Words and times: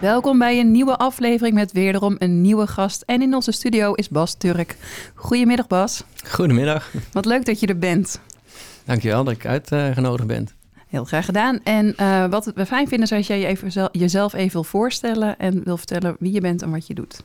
Welkom 0.00 0.38
bij 0.38 0.60
een 0.60 0.70
nieuwe 0.70 0.96
aflevering 0.96 1.54
met 1.54 1.72
wederom 1.72 2.16
een 2.18 2.40
nieuwe 2.40 2.66
gast. 2.66 3.02
En 3.02 3.22
in 3.22 3.34
onze 3.34 3.52
studio 3.52 3.92
is 3.92 4.08
Bas 4.08 4.34
Turk. 4.34 4.76
Goedemiddag 5.14 5.66
Bas. 5.66 6.04
Goedemiddag. 6.24 6.90
Wat 7.12 7.24
leuk 7.24 7.44
dat 7.44 7.60
je 7.60 7.66
er 7.66 7.78
bent. 7.78 8.20
Dankjewel 8.84 9.24
dat 9.24 9.34
ik 9.34 9.46
uitgenodigd 9.46 10.26
ben. 10.26 10.48
Heel 10.88 11.04
graag 11.04 11.24
gedaan. 11.24 11.60
En 11.64 11.94
uh, 12.00 12.26
wat 12.26 12.52
we 12.54 12.66
fijn 12.66 12.88
vinden 12.88 13.06
is 13.06 13.16
als 13.16 13.26
jij 13.26 13.40
je 13.40 13.46
even, 13.46 13.90
jezelf 13.92 14.32
even 14.32 14.52
wil 14.52 14.64
voorstellen 14.64 15.38
en 15.38 15.64
wil 15.64 15.76
vertellen 15.76 16.16
wie 16.18 16.32
je 16.32 16.40
bent 16.40 16.62
en 16.62 16.70
wat 16.70 16.86
je 16.86 16.94
doet. 16.94 17.22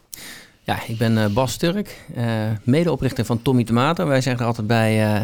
Ja, 0.63 0.77
ik 0.87 0.97
ben 0.97 1.17
uh, 1.17 1.25
Bas 1.25 1.57
Turk, 1.57 2.05
uh, 2.17 2.23
medeoprichter 2.63 3.25
van 3.25 3.41
Tommy 3.41 3.63
Tomato. 3.63 4.07
Wij 4.07 4.21
zeggen 4.21 4.41
er 4.41 4.47
altijd 4.47 4.67
bij 4.67 5.21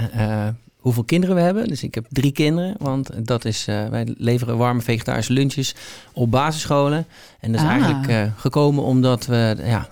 hoeveel 0.79 1.03
kinderen 1.03 1.35
we 1.35 1.41
hebben. 1.41 1.67
Dus 1.67 1.83
ik 1.83 1.95
heb 1.95 2.05
drie 2.09 2.31
kinderen, 2.31 2.75
want 2.79 3.27
dat 3.27 3.45
is, 3.45 3.65
wij 3.65 4.07
leveren 4.17 4.57
warme 4.57 4.81
vegetarische 4.81 5.33
lunches 5.33 5.75
op 6.13 6.31
basisscholen. 6.31 7.05
En 7.39 7.51
dat 7.51 7.61
is 7.61 7.67
ah. 7.67 7.73
eigenlijk 7.73 8.31
gekomen 8.37 8.83
omdat 8.83 9.25
we, 9.25 9.55
ja, 9.63 9.89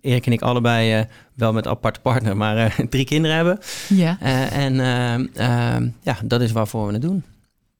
Erik 0.00 0.26
en 0.26 0.32
ik 0.32 0.42
allebei 0.42 1.06
wel 1.34 1.52
met 1.52 1.66
aparte 1.66 2.00
partner, 2.00 2.36
maar 2.36 2.76
drie 2.90 3.04
kinderen 3.04 3.36
hebben. 3.36 3.58
Ja. 3.88 4.20
en 4.50 4.74
ja, 6.02 6.18
dat 6.24 6.40
is 6.40 6.52
waarvoor 6.52 6.86
we 6.86 6.92
het 6.92 7.02
doen. 7.02 7.24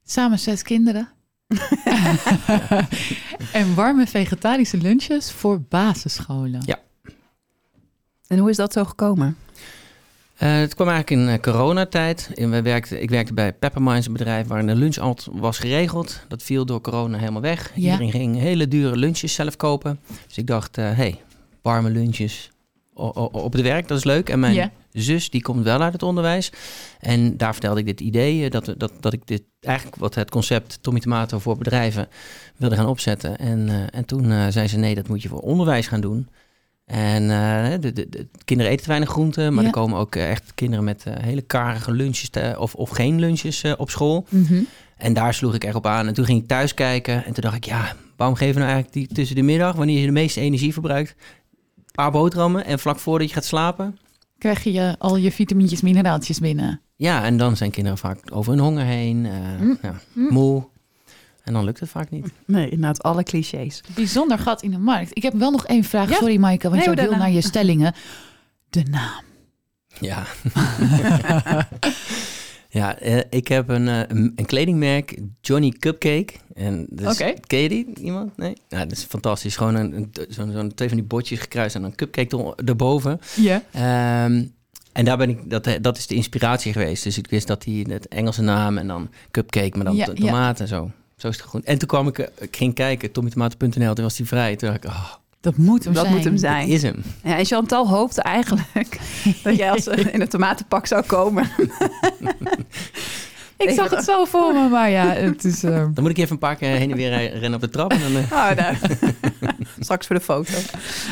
Samen 0.05 0.39
zes 0.39 0.63
kinderen. 0.63 1.09
en 3.53 3.75
warme 3.75 4.07
vegetarische 4.07 4.77
lunches 4.77 5.33
voor 5.33 5.61
basisscholen. 5.61 6.63
Ja. 6.65 6.79
En 8.27 8.39
hoe 8.39 8.51
is 8.51 8.57
dat 8.57 8.73
zo 8.73 8.85
gekomen? 8.85 9.37
Uh, 10.43 10.59
het 10.59 10.75
kwam 10.75 10.89
eigenlijk 10.89 11.21
in 11.23 11.35
uh, 11.35 11.41
coronatijd. 11.41 12.31
En 12.35 12.51
wij 12.51 12.63
werkten, 12.63 13.03
ik 13.03 13.11
werkte 13.11 13.35
bij 13.35 13.53
Pepperminds, 13.53 14.07
een 14.07 14.13
bedrijf 14.13 14.47
waar 14.47 14.59
een 14.59 14.77
lunch 14.77 14.97
al 14.97 15.17
was 15.33 15.59
geregeld. 15.59 16.21
Dat 16.29 16.43
viel 16.43 16.67
door 16.67 16.81
corona 16.81 17.19
helemaal 17.19 17.41
weg. 17.41 17.73
Ja. 17.75 17.93
Iedereen 17.93 18.11
ging 18.11 18.39
hele 18.39 18.69
dure 18.69 18.97
lunches 18.97 19.35
zelf 19.35 19.57
kopen. 19.57 20.01
Dus 20.27 20.39
ik 20.39 20.47
dacht, 20.47 20.77
hé, 20.77 20.91
uh, 20.91 20.97
hey, 20.97 21.21
warme 21.63 21.91
lunches 21.91 22.51
op 22.95 23.53
het 23.53 23.63
werk, 23.63 23.89
dat 23.89 23.99
is 23.99 24.05
leuk. 24.05 24.29
En 24.29 24.41
mijn 24.41 24.73
zus, 24.93 25.31
die 25.31 25.43
komt 25.43 25.65
wel 25.65 25.81
uit 25.81 25.93
het 25.93 26.03
onderwijs. 26.03 26.53
En 27.01 27.37
daar 27.37 27.53
vertelde 27.53 27.81
ik 27.81 27.87
dit 27.87 28.01
idee, 28.01 28.51
dat, 28.51 28.75
dat, 28.77 28.93
dat 29.01 29.13
ik 29.13 29.27
dit 29.27 29.43
eigenlijk 29.61 29.97
wat 29.97 30.15
het 30.15 30.31
concept 30.31 30.79
Tommy 30.83 31.01
Tomato 31.01 31.39
voor 31.39 31.59
bedrijven 31.59 32.09
wilde 32.57 32.77
gaan 32.77 32.87
opzetten. 32.87 33.39
En, 33.39 33.91
en 33.91 34.05
toen 34.05 34.53
zei 34.53 34.69
ze, 34.69 34.77
nee, 34.77 34.95
dat 34.95 35.09
moet 35.09 35.23
je 35.23 35.29
voor 35.29 35.41
onderwijs 35.41 35.87
gaan 35.87 36.01
doen. 36.01 36.29
En 36.85 37.23
uh, 37.23 37.71
de, 37.81 37.93
de, 37.93 38.09
de, 38.09 38.29
kinderen 38.45 38.73
eten 38.73 38.83
te 38.83 38.89
weinig 38.89 39.09
groenten, 39.09 39.55
maar 39.55 39.65
er 39.65 39.71
komen 39.71 39.99
ook 39.99 40.17
echt 40.17 40.55
kinderen 40.55 40.85
met 40.85 41.05
hele 41.21 41.43
karige 41.43 41.93
lunches 41.93 42.29
te, 42.29 42.55
of, 42.59 42.75
of 42.75 42.91
geen 42.91 43.19
lunches 43.19 43.65
op 43.77 43.91
school. 43.91 44.27
Mm 44.29 44.45
-hmm. 44.45 44.67
En 44.97 45.13
daar 45.13 45.35
sloeg 45.35 45.55
ik 45.55 45.65
echt 45.65 45.75
op 45.75 45.87
aan. 45.87 46.07
En 46.07 46.15
toen 46.15 46.25
ging 46.25 46.43
ik 46.43 46.49
thuis 46.49 46.75
kijken 46.75 47.25
en 47.25 47.33
toen 47.33 47.43
dacht 47.43 47.57
ik, 47.57 47.65
ja, 47.65 47.97
waarom 48.17 48.37
geven 48.37 48.55
we 48.55 48.61
nou 48.61 48.73
eigenlijk 48.73 49.07
die 49.07 49.17
tussen 49.17 49.37
de 49.37 49.43
middag, 49.43 49.77
wanneer 49.77 50.01
je 50.01 50.07
de 50.07 50.13
meeste 50.13 50.41
energie 50.41 50.73
verbruikt, 50.73 51.15
paar 51.93 52.11
boterhammen 52.11 52.65
en 52.65 52.79
vlak 52.79 52.99
voordat 52.99 53.29
je 53.29 53.35
gaat 53.35 53.45
slapen... 53.45 53.99
Krijg 54.39 54.65
je 54.65 54.95
al 54.99 55.17
je 55.17 55.33
vitamintjes, 55.33 55.81
mineraaltjes 55.81 56.39
binnen. 56.39 56.81
Ja, 56.97 57.25
en 57.25 57.37
dan 57.37 57.57
zijn 57.57 57.71
kinderen 57.71 57.99
vaak 57.99 58.19
over 58.33 58.53
hun 58.53 58.61
honger 58.63 58.85
heen, 58.85 59.17
mm. 59.17 59.79
Ja, 59.83 60.01
mm. 60.13 60.33
moe. 60.33 60.65
En 61.45 61.53
dan 61.53 61.65
lukt 61.65 61.81
het 61.81 61.89
vaak 61.89 62.11
niet. 62.11 62.33
Nee, 62.47 62.65
inderdaad, 62.65 63.03
alle 63.03 63.23
clichés. 63.23 63.81
Bijzonder 63.95 64.39
gat 64.39 64.63
in 64.63 64.71
de 64.71 64.79
markt. 64.79 65.17
Ik 65.17 65.23
heb 65.23 65.33
wel 65.35 65.51
nog 65.51 65.67
één 65.67 65.85
vraag. 65.85 66.09
Ja? 66.09 66.17
Sorry, 66.17 66.37
Maaike, 66.37 66.71
want 66.71 66.87
nee, 66.87 66.97
je 66.97 67.09
wil 67.09 67.17
naar 67.17 67.31
je 67.31 67.41
stellingen. 67.41 67.95
De 68.71 68.83
naam. 68.83 69.23
Ja. 70.01 70.27
Ja, 72.75 73.03
uh, 73.03 73.21
ik 73.31 73.49
heb 73.49 73.69
een, 73.69 73.87
uh, 73.87 74.01
een 74.35 74.47
kledingmerk, 74.47 75.19
Johnny 75.41 75.71
Cupcake. 75.71 76.33
En 76.55 76.87
dus, 76.91 77.13
okay. 77.13 77.39
Ken 77.47 77.59
je 77.59 77.69
die? 77.69 77.87
Iemand? 78.01 78.37
Nee? 78.37 78.57
Ja, 78.69 78.79
dat 78.79 78.93
is 78.93 79.05
fantastisch. 79.05 79.57
Gewoon 79.57 79.75
een, 79.75 79.93
een, 79.93 80.13
zo'n 80.29 80.53
zo 80.53 80.69
twee 80.69 80.89
van 80.89 80.97
die 80.97 81.07
botjes 81.07 81.41
gekruist 81.41 81.75
en 81.75 81.83
een 81.83 81.95
cupcake 81.95 82.55
erboven. 82.65 83.21
Ja. 83.37 83.63
Um, 84.25 84.53
en 84.93 85.05
daar 85.05 85.17
ben 85.17 85.29
ik, 85.29 85.51
dat, 85.51 85.69
dat 85.81 85.97
is 85.97 86.07
de 86.07 86.15
inspiratie 86.15 86.73
geweest. 86.73 87.05
Dus 87.05 87.19
ik 87.19 87.31
wist 87.31 87.47
dat 87.47 87.65
hij 87.65 87.87
het 87.89 88.09
Engelse 88.09 88.43
naam 88.43 88.79
en 88.79 88.87
dan 88.87 89.11
cupcake, 89.31 89.77
maar 89.77 89.85
dan 89.85 89.97
ja, 89.97 90.05
tomaat 90.05 90.59
ja. 90.59 90.65
en 90.65 90.69
zo. 90.69 90.91
Zo 91.25 91.31
is 91.31 91.37
het 91.37 91.47
goed. 91.47 91.65
En 91.65 91.79
toen 91.79 91.89
kwam 91.89 92.09
ik, 92.09 92.19
ik 92.19 92.57
ging 92.57 92.75
kijken, 92.75 93.13
tommytomaten.nl, 93.13 93.95
toen 93.95 94.05
was 94.05 94.19
hij 94.19 94.27
vrij. 94.27 94.57
Toen 94.57 94.69
dacht 94.69 94.85
ik, 94.85 94.91
oh, 94.91 95.13
dat 95.41 95.57
moet 95.57 95.85
hem 95.85 95.93
dat 95.93 96.03
zijn. 96.03 96.15
Moet 96.15 96.25
hem 96.25 96.37
zijn. 96.37 96.67
Dat 96.67 96.77
is 96.77 96.83
hem. 96.83 97.03
Ja, 97.23 97.39
en 97.39 97.45
Chantal 97.45 97.89
hoopte 97.89 98.23
eigenlijk 98.23 99.01
dat 99.45 99.57
jij 99.57 99.71
als 99.71 99.87
in 99.87 100.21
een 100.21 100.29
tomatenpak 100.29 100.87
zou 100.87 101.03
komen. 101.03 101.51
Ik 103.57 103.71
zag 103.71 103.91
het 103.91 104.05
zo 104.05 104.25
voor 104.25 104.53
me, 104.53 104.69
maar 104.69 104.91
ja, 104.91 105.07
het 105.07 105.45
is... 105.45 105.65
Uh... 105.65 105.71
Dan 105.71 106.03
moet 106.03 106.11
ik 106.11 106.19
even 106.19 106.33
een 106.33 106.39
paar 106.39 106.57
keer 106.57 106.69
heen 106.69 106.91
en 106.91 106.97
weer 106.97 107.11
rennen 107.11 107.55
op 107.55 107.61
de 107.61 107.69
trap. 107.69 107.93
En 107.93 108.01
dan, 108.01 108.13
uh... 108.13 108.33
oh, 108.33 108.51
nou. 108.51 108.77
Straks 109.81 110.07
voor 110.07 110.17
de 110.17 110.23
foto. 110.23 110.53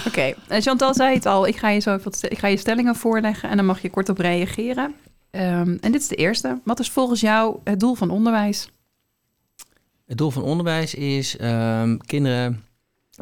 Oké, 0.07 0.35
okay. 0.47 0.61
Chantal 0.61 0.95
zei 0.95 1.15
het 1.15 1.27
al. 1.27 1.47
Ik 1.47 1.57
ga, 1.57 1.69
je 1.69 1.81
zo 1.81 1.95
even, 1.95 2.13
ik 2.31 2.39
ga 2.39 2.47
je 2.47 2.57
stellingen 2.57 2.97
voorleggen 2.97 3.51
en 3.51 3.57
dan 3.57 3.67
mag 3.67 3.83
je 3.83 3.91
kort 3.91 4.09
op 4.09 4.19
reageren. 4.19 4.95
Um, 5.31 5.79
en 5.81 5.93
dit 5.93 6.01
is 6.01 6.09
de 6.09 6.17
eerste. 6.17 6.61
Wat 6.65 6.81
is 6.81 6.91
volgens 6.91 7.21
jou 7.21 7.57
het 7.65 7.81
doel 7.81 7.95
van 7.95 8.11
onderwijs? 8.11 8.69
Het 10.13 10.21
doel 10.21 10.31
van 10.31 10.43
onderwijs 10.43 10.95
is 10.95 11.41
um, 11.41 11.99
kinderen 11.99 12.65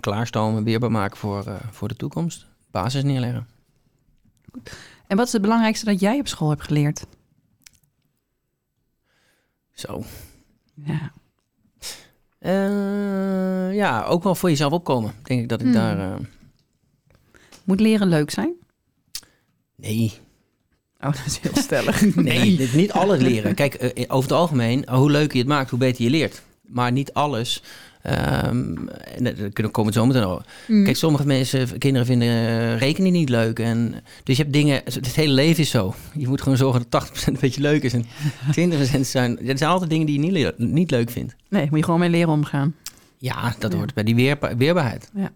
klaarstomen, 0.01 0.65
weerbaar 0.65 0.91
maken 0.91 1.17
voor, 1.17 1.45
uh, 1.49 1.55
voor 1.71 1.89
de 1.89 1.97
toekomst. 1.97 2.47
Basis 2.71 3.03
neerleggen. 3.03 3.47
En 5.06 5.17
wat 5.17 5.27
is 5.27 5.33
het 5.33 5.43
belangrijkste 5.43 5.84
dat 5.84 6.01
jij 6.01 6.19
op 6.19 6.28
school 6.28 6.49
hebt 6.49 6.62
geleerd? 6.62 7.06
Zo. 9.73 10.05
Ja. 10.75 11.12
Uh, 12.41 13.75
ja, 13.75 14.05
ook 14.05 14.22
wel 14.22 14.34
voor 14.34 14.49
jezelf 14.49 14.72
opkomen. 14.72 15.15
Denk 15.22 15.41
ik 15.41 15.49
dat 15.49 15.61
ik 15.61 15.67
hmm. 15.67 15.75
daar. 15.75 15.99
Uh... 15.99 16.27
Moet 17.65 17.81
leren 17.81 18.09
leuk 18.09 18.31
zijn? 18.31 18.53
Nee. 19.77 20.12
Oh, 21.01 21.12
dat 21.12 21.27
is 21.27 21.39
heel 21.39 21.57
stellig. 21.57 22.01
nee, 22.15 22.57
nee 22.57 22.71
niet 22.75 22.93
alles 22.93 23.21
leren. 23.21 23.55
Kijk, 23.55 24.05
over 24.09 24.31
het 24.31 24.39
algemeen, 24.39 24.89
hoe 24.89 25.11
leuker 25.11 25.33
je 25.33 25.43
het 25.43 25.53
maakt, 25.53 25.71
hoe 25.71 25.78
beter 25.78 26.05
je 26.05 26.11
leert. 26.11 26.43
Maar 26.72 26.92
niet 26.92 27.12
alles 27.12 27.62
Um, 28.06 28.88
en 28.88 29.25
daar 29.25 29.34
kunnen 29.53 29.72
komen 29.72 29.92
zo 29.92 30.06
meteen 30.06 30.25
over. 30.25 30.44
Mm. 30.66 30.84
Kijk, 30.84 30.97
sommige 30.97 31.26
mensen, 31.26 31.78
kinderen 31.78 32.06
vinden 32.06 32.28
uh, 32.28 32.78
rekening 32.78 33.14
niet 33.14 33.28
leuk. 33.28 33.58
En, 33.58 33.94
dus 34.25 34.36
je 34.36 34.42
hebt 34.42 34.54
dingen, 34.54 34.82
het 34.84 35.14
hele 35.14 35.32
leven 35.32 35.62
is 35.62 35.70
zo. 35.70 35.94
Je 36.14 36.28
moet 36.28 36.42
gewoon 36.42 36.59
zorgen 36.59 36.84
dat 36.88 37.09
80% 37.09 37.25
een 37.25 37.36
beetje 37.41 37.60
leuk 37.60 37.82
is 37.82 37.92
en 37.92 38.04
20% 38.97 39.00
zijn. 39.00 39.48
Er 39.48 39.59
zijn 39.59 39.70
altijd 39.70 39.91
dingen 39.91 40.06
die 40.06 40.20
je 40.20 40.30
niet, 40.30 40.59
niet 40.59 40.91
leuk 40.91 41.10
vindt. 41.10 41.34
Nee, 41.48 41.66
moet 41.70 41.78
je 41.78 41.84
gewoon 41.84 42.00
mee 42.00 42.09
leren 42.09 42.32
omgaan. 42.32 42.75
Ja, 43.19 43.54
dat 43.59 43.72
ja. 43.72 43.78
hoort 43.78 43.94
bij 43.94 44.04
die 44.04 44.14
weerba 44.14 44.56
weerbaarheid. 44.56 45.10
Ja. 45.14 45.32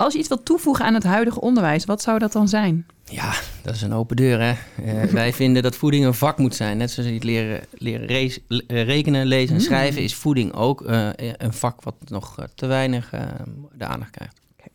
Als 0.00 0.12
je 0.12 0.18
iets 0.18 0.28
wilt 0.28 0.44
toevoegen 0.44 0.84
aan 0.84 0.94
het 0.94 1.04
huidige 1.04 1.40
onderwijs, 1.40 1.84
wat 1.84 2.02
zou 2.02 2.18
dat 2.18 2.32
dan 2.32 2.48
zijn? 2.48 2.86
Ja, 3.04 3.34
dat 3.62 3.74
is 3.74 3.82
een 3.82 3.92
open 3.92 4.16
deur. 4.16 4.40
Hè? 4.40 4.54
Uh, 4.84 5.12
wij 5.22 5.32
vinden 5.32 5.62
dat 5.62 5.76
voeding 5.76 6.04
een 6.04 6.14
vak 6.14 6.38
moet 6.38 6.54
zijn. 6.54 6.76
Net 6.76 6.90
zoals 6.90 7.08
je 7.08 7.14
het 7.14 7.24
leren, 7.24 7.60
leren 7.70 8.06
reis, 8.06 8.38
rekenen, 8.66 9.26
lezen 9.26 9.54
en 9.54 9.60
mm. 9.60 9.66
schrijven, 9.66 10.02
is 10.02 10.14
voeding 10.14 10.52
ook 10.52 10.80
uh, 10.80 11.08
een 11.16 11.52
vak 11.52 11.82
wat 11.82 11.94
nog 12.04 12.46
te 12.54 12.66
weinig 12.66 13.10
de 13.72 13.84
aandacht 13.84 14.10
krijgt. 14.10 14.40
Okay. 14.52 14.72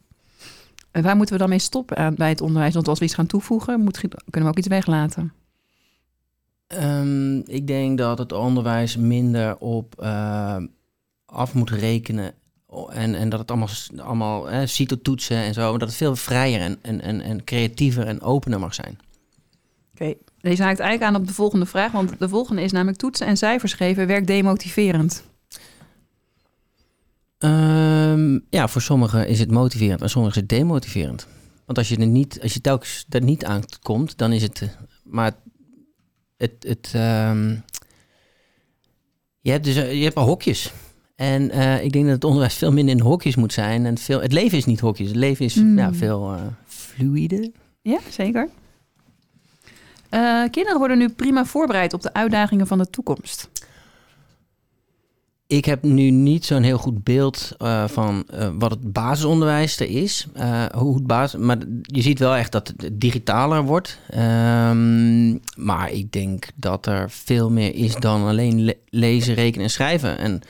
En 0.91 1.03
waar 1.03 1.15
moeten 1.15 1.35
we 1.35 1.41
dan 1.41 1.49
mee 1.49 1.59
stoppen 1.59 2.15
bij 2.15 2.29
het 2.29 2.41
onderwijs? 2.41 2.73
Want 2.73 2.87
als 2.87 2.99
we 2.99 3.05
iets 3.05 3.13
gaan 3.13 3.25
toevoegen, 3.25 3.79
moet, 3.79 3.97
kunnen 3.99 4.19
we 4.29 4.47
ook 4.47 4.57
iets 4.57 4.67
weglaten. 4.67 5.33
Um, 6.67 7.43
ik 7.45 7.67
denk 7.67 7.97
dat 7.97 8.17
het 8.17 8.31
onderwijs 8.31 8.97
minder 8.97 9.57
op 9.57 10.05
af 11.25 11.53
moet 11.53 11.69
rekenen 11.69 12.33
en, 12.93 13.15
en 13.15 13.29
dat 13.29 13.39
het 13.39 13.51
allemaal, 13.51 13.69
allemaal 13.97 14.45
hè, 14.45 14.85
toetsen 15.01 15.37
en 15.37 15.53
zo. 15.53 15.77
Dat 15.77 15.87
het 15.87 15.97
veel 15.97 16.15
vrijer 16.15 16.61
en, 16.61 16.77
en, 16.81 17.01
en, 17.01 17.21
en 17.21 17.43
creatiever 17.43 18.07
en 18.07 18.21
opener 18.21 18.59
mag 18.59 18.73
zijn. 18.73 18.99
Oké, 19.93 20.03
okay. 20.03 20.17
deze 20.39 20.63
haakt 20.63 20.79
eigenlijk 20.79 21.11
aan 21.11 21.21
op 21.21 21.27
de 21.27 21.33
volgende 21.33 21.65
vraag. 21.65 21.91
Want 21.91 22.19
de 22.19 22.29
volgende 22.29 22.61
is 22.61 22.71
namelijk 22.71 22.97
toetsen 22.97 23.27
en 23.27 23.37
cijfers 23.37 23.73
geven 23.73 24.07
werkt 24.07 24.27
demotiverend. 24.27 25.23
Um, 27.39 28.45
ja, 28.49 28.67
voor 28.67 28.81
sommigen 28.81 29.27
is 29.27 29.39
het 29.39 29.51
motiverend 29.51 30.01
en 30.01 30.09
sommigen 30.09 30.35
is 30.35 30.41
het 30.41 30.59
demotiverend. 30.59 31.27
Want 31.65 31.77
als 31.77 31.89
je 31.89 31.97
er 31.97 32.07
niet, 32.07 32.41
als 32.41 32.53
je 32.53 32.61
telkens 32.61 33.05
er 33.09 33.21
niet 33.21 33.45
aan 33.45 33.61
komt, 33.81 34.17
dan 34.17 34.31
is 34.31 34.41
het. 34.41 34.61
Eh, 34.61 34.69
maar 35.03 35.31
het. 36.37 36.51
het 36.59 36.91
um, 36.95 37.63
je 39.39 39.51
hebt 39.51 39.63
dus 39.63 39.75
je 39.75 40.03
hebt 40.03 40.15
al 40.15 40.25
hokjes. 40.25 40.71
En 41.15 41.55
uh, 41.55 41.83
ik 41.83 41.91
denk 41.91 42.05
dat 42.05 42.13
het 42.13 42.23
onderwijs 42.23 42.55
veel 42.55 42.71
minder 42.71 42.95
in 42.95 43.01
hokjes 43.01 43.35
moet 43.35 43.53
zijn. 43.53 43.85
En 43.85 43.97
veel, 43.97 44.21
het 44.21 44.33
leven 44.33 44.57
is 44.57 44.65
niet 44.65 44.79
hokjes. 44.79 45.07
Het 45.07 45.15
leven 45.15 45.45
is 45.45 45.55
mm. 45.55 45.77
ja, 45.77 45.93
veel 45.93 46.33
uh, 46.33 46.41
fluide. 46.65 47.51
Ja, 47.81 47.99
zeker. 48.09 48.49
Uh, 50.11 50.43
kinderen 50.51 50.77
worden 50.77 50.97
nu 50.97 51.09
prima 51.09 51.45
voorbereid 51.45 51.93
op 51.93 52.01
de 52.01 52.13
uitdagingen 52.13 52.67
van 52.67 52.77
de 52.77 52.89
toekomst. 52.89 53.49
Ik 55.47 55.65
heb 55.65 55.83
nu 55.83 56.09
niet 56.09 56.45
zo'n 56.45 56.63
heel 56.63 56.77
goed 56.77 57.03
beeld 57.03 57.55
uh, 57.61 57.87
van 57.87 58.23
uh, 58.33 58.49
wat 58.59 58.71
het 58.71 58.93
basisonderwijs 58.93 59.79
er 59.79 59.89
is. 59.89 60.27
hoe 60.75 60.95
het 60.95 61.07
basis, 61.07 61.39
maar 61.39 61.57
je 61.81 62.01
ziet 62.01 62.19
wel 62.19 62.35
echt 62.35 62.51
dat 62.51 62.67
het 62.67 62.89
digitaler 62.93 63.63
wordt. 63.63 63.99
Um, 64.17 65.39
maar 65.55 65.91
ik 65.91 66.11
denk 66.11 66.47
dat 66.55 66.85
er 66.85 67.09
veel 67.09 67.51
meer 67.51 67.75
is 67.75 67.95
dan 67.95 68.23
alleen 68.23 68.63
le 68.63 68.77
lezen, 68.89 69.33
rekenen 69.33 69.63
en 69.63 69.71
schrijven. 69.71 70.17
En 70.17 70.41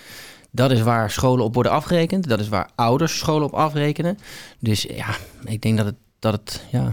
dat 0.56 0.72
is 0.72 0.82
waar 0.82 1.12
scholen 1.12 1.46
op 1.46 1.54
worden 1.54 1.72
afgerekend. 1.72 2.28
Dat 2.30 2.40
is 2.40 2.50
waar 2.50 2.70
ouders 2.76 3.18
scholen 3.18 3.48
op 3.48 3.54
afrekenen. 3.54 4.18
Dus 4.60 4.82
ja, 4.82 5.16
ik 5.44 5.62
denk 5.62 5.78
dat 5.78 5.86
het, 5.86 5.96
dat 6.20 6.34
het, 6.34 6.66
ja, 6.72 6.92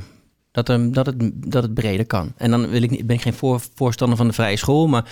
dat, 0.51 0.69
er, 0.69 0.93
dat, 0.93 1.07
het, 1.07 1.31
dat 1.35 1.63
het 1.63 1.75
breder 1.75 2.07
kan. 2.07 2.33
En 2.37 2.51
dan 2.51 2.69
wil 2.69 2.83
ik, 2.83 3.07
ben 3.07 3.17
ik 3.17 3.23
geen 3.23 3.35
voor, 3.35 3.61
voorstander 3.75 4.17
van 4.17 4.27
de 4.27 4.33
vrije 4.33 4.57
school. 4.57 4.89
Maar 4.89 5.11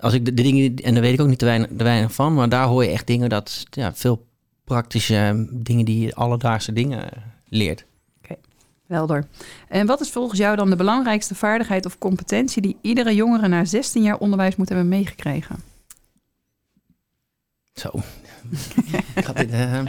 als 0.00 0.12
ik 0.12 0.24
de, 0.24 0.32
dingen, 0.34 0.74
en 0.74 0.94
daar 0.94 1.02
weet 1.02 1.12
ik 1.12 1.20
ook 1.20 1.28
niet 1.28 1.38
te 1.38 1.44
weinig, 1.44 1.68
te 1.76 1.84
weinig 1.84 2.12
van. 2.12 2.34
Maar 2.34 2.48
daar 2.48 2.66
hoor 2.66 2.84
je 2.84 2.90
echt 2.90 3.06
dingen 3.06 3.28
dat 3.28 3.64
ja, 3.70 3.94
veel 3.94 4.26
praktische 4.64 5.46
dingen 5.50 5.84
die 5.84 6.14
alledaagse 6.14 6.72
dingen 6.72 7.08
leert. 7.48 7.84
Oké. 8.18 8.36
En 9.68 9.86
wat 9.86 10.00
is 10.00 10.10
volgens 10.10 10.38
jou 10.38 10.56
dan 10.56 10.70
de 10.70 10.76
belangrijkste 10.76 11.34
vaardigheid 11.34 11.86
of 11.86 11.98
competentie 11.98 12.62
die 12.62 12.76
iedere 12.80 13.14
jongere 13.14 13.48
na 13.48 13.64
16 13.64 14.02
jaar 14.02 14.18
onderwijs 14.18 14.56
moet 14.56 14.68
hebben 14.68 14.88
meegekregen? 14.88 15.75
Zo. 17.80 17.90
dit, 19.34 19.52
uh... 19.52 19.80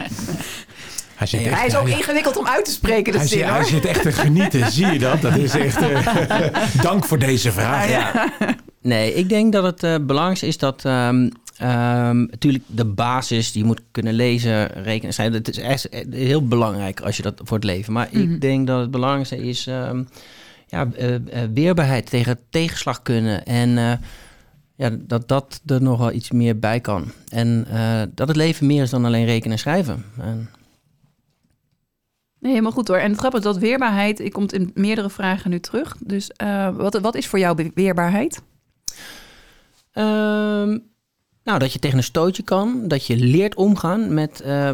Hij, 1.16 1.28
zit 1.28 1.42
echt, 1.42 1.56
hij 1.56 1.68
is 1.68 1.76
ook 1.76 1.88
ingewikkeld 1.88 2.38
om 2.38 2.48
uit 2.48 2.66
te 2.66 2.72
spreken. 2.72 3.14
hij, 3.16 3.28
zin, 3.28 3.38
zit, 3.38 3.48
hij 3.48 3.64
zit 3.64 3.86
echt 3.86 4.02
te 4.02 4.12
genieten, 4.12 4.72
zie 4.72 4.86
je 4.86 5.00
dat? 5.00 5.22
Dat 5.22 5.38
is 5.38 5.56
echt. 5.56 5.82
Uh, 5.82 6.82
dank 6.82 7.06
voor 7.06 7.20
deze 7.20 7.52
vraag. 7.52 7.90
Ja. 7.90 8.32
Nee, 8.82 9.14
ik 9.14 9.30
denk 9.30 9.54
dat 9.54 9.64
het 9.64 9.84
uh, 9.84 9.96
belangrijkste 10.06 10.48
is 10.48 10.58
dat. 10.58 10.84
Um, 10.84 11.32
um, 11.62 12.28
natuurlijk 12.32 12.64
de 12.68 12.86
basis, 12.86 13.52
die 13.52 13.64
moet 13.64 13.82
kunnen 13.92 14.14
lezen, 14.14 14.68
rekenen, 14.68 15.14
zijn. 15.14 15.34
Het 15.34 15.50
is 15.50 15.58
echt 15.58 15.88
heel 16.12 16.48
belangrijk 16.48 17.02
als 17.02 17.18
je 17.18 17.24
dat 17.24 17.42
voor 17.44 17.58
het 17.58 17.66
leven. 17.66 17.94
Maar 17.94 18.08
mm 18.12 18.22
-hmm. 18.22 18.34
ik 18.34 18.42
denk 18.42 18.68
dat 18.68 18.80
het 18.80 18.92
belangrijkste 18.92 19.38
is. 19.38 19.68
Um, 19.68 20.08
ja, 20.68 20.88
uh, 21.00 21.16
weerbaarheid 21.54 22.10
tegen 22.10 22.40
tegenslag 22.50 23.02
kunnen. 23.02 23.46
En 23.46 24.00
ja, 24.78 24.90
dat 24.90 25.28
dat 25.28 25.62
er 25.66 25.82
nog 25.82 26.00
wel 26.00 26.12
iets 26.12 26.32
meer 26.32 26.60
bij 26.60 26.80
kan. 26.80 27.12
En 27.30 27.66
uh, 27.72 28.02
dat 28.14 28.28
het 28.28 28.38
leven 28.38 28.68
meer 28.68 28.84
is 28.84 28.90
dan 28.90 29.06
alleen 29.06 29.26
rekenen 29.26 29.52
en 29.52 29.60
schrijven. 29.60 30.06
En... 30.20 30.50
Nee, 32.40 32.52
helemaal 32.52 32.72
goed 32.72 32.88
hoor. 32.88 32.98
En 32.98 33.10
het 33.10 33.20
grappige 33.20 33.48
is 33.48 33.54
dat 33.54 33.62
weerbaarheid, 33.62 34.20
ik 34.20 34.34
komt 34.34 34.54
in 34.54 34.72
meerdere 34.74 35.10
vragen 35.10 35.50
nu 35.50 35.60
terug. 35.60 35.96
Dus 36.00 36.32
uh, 36.44 36.76
wat, 36.76 37.00
wat 37.00 37.16
is 37.16 37.28
voor 37.28 37.40
jou 37.40 37.72
weerbaarheid? 37.74 38.42
Um, 39.94 40.84
nou, 41.44 41.60
dat 41.60 41.74
je 41.74 41.80
tegen 41.80 41.98
een 41.98 42.04
stootje 42.04 42.44
kan. 42.44 42.88
Dat 42.88 43.06
je 43.06 43.18
leert 43.18 43.56
omgaan 43.56 44.14
met, 44.14 44.42
uh, 44.46 44.68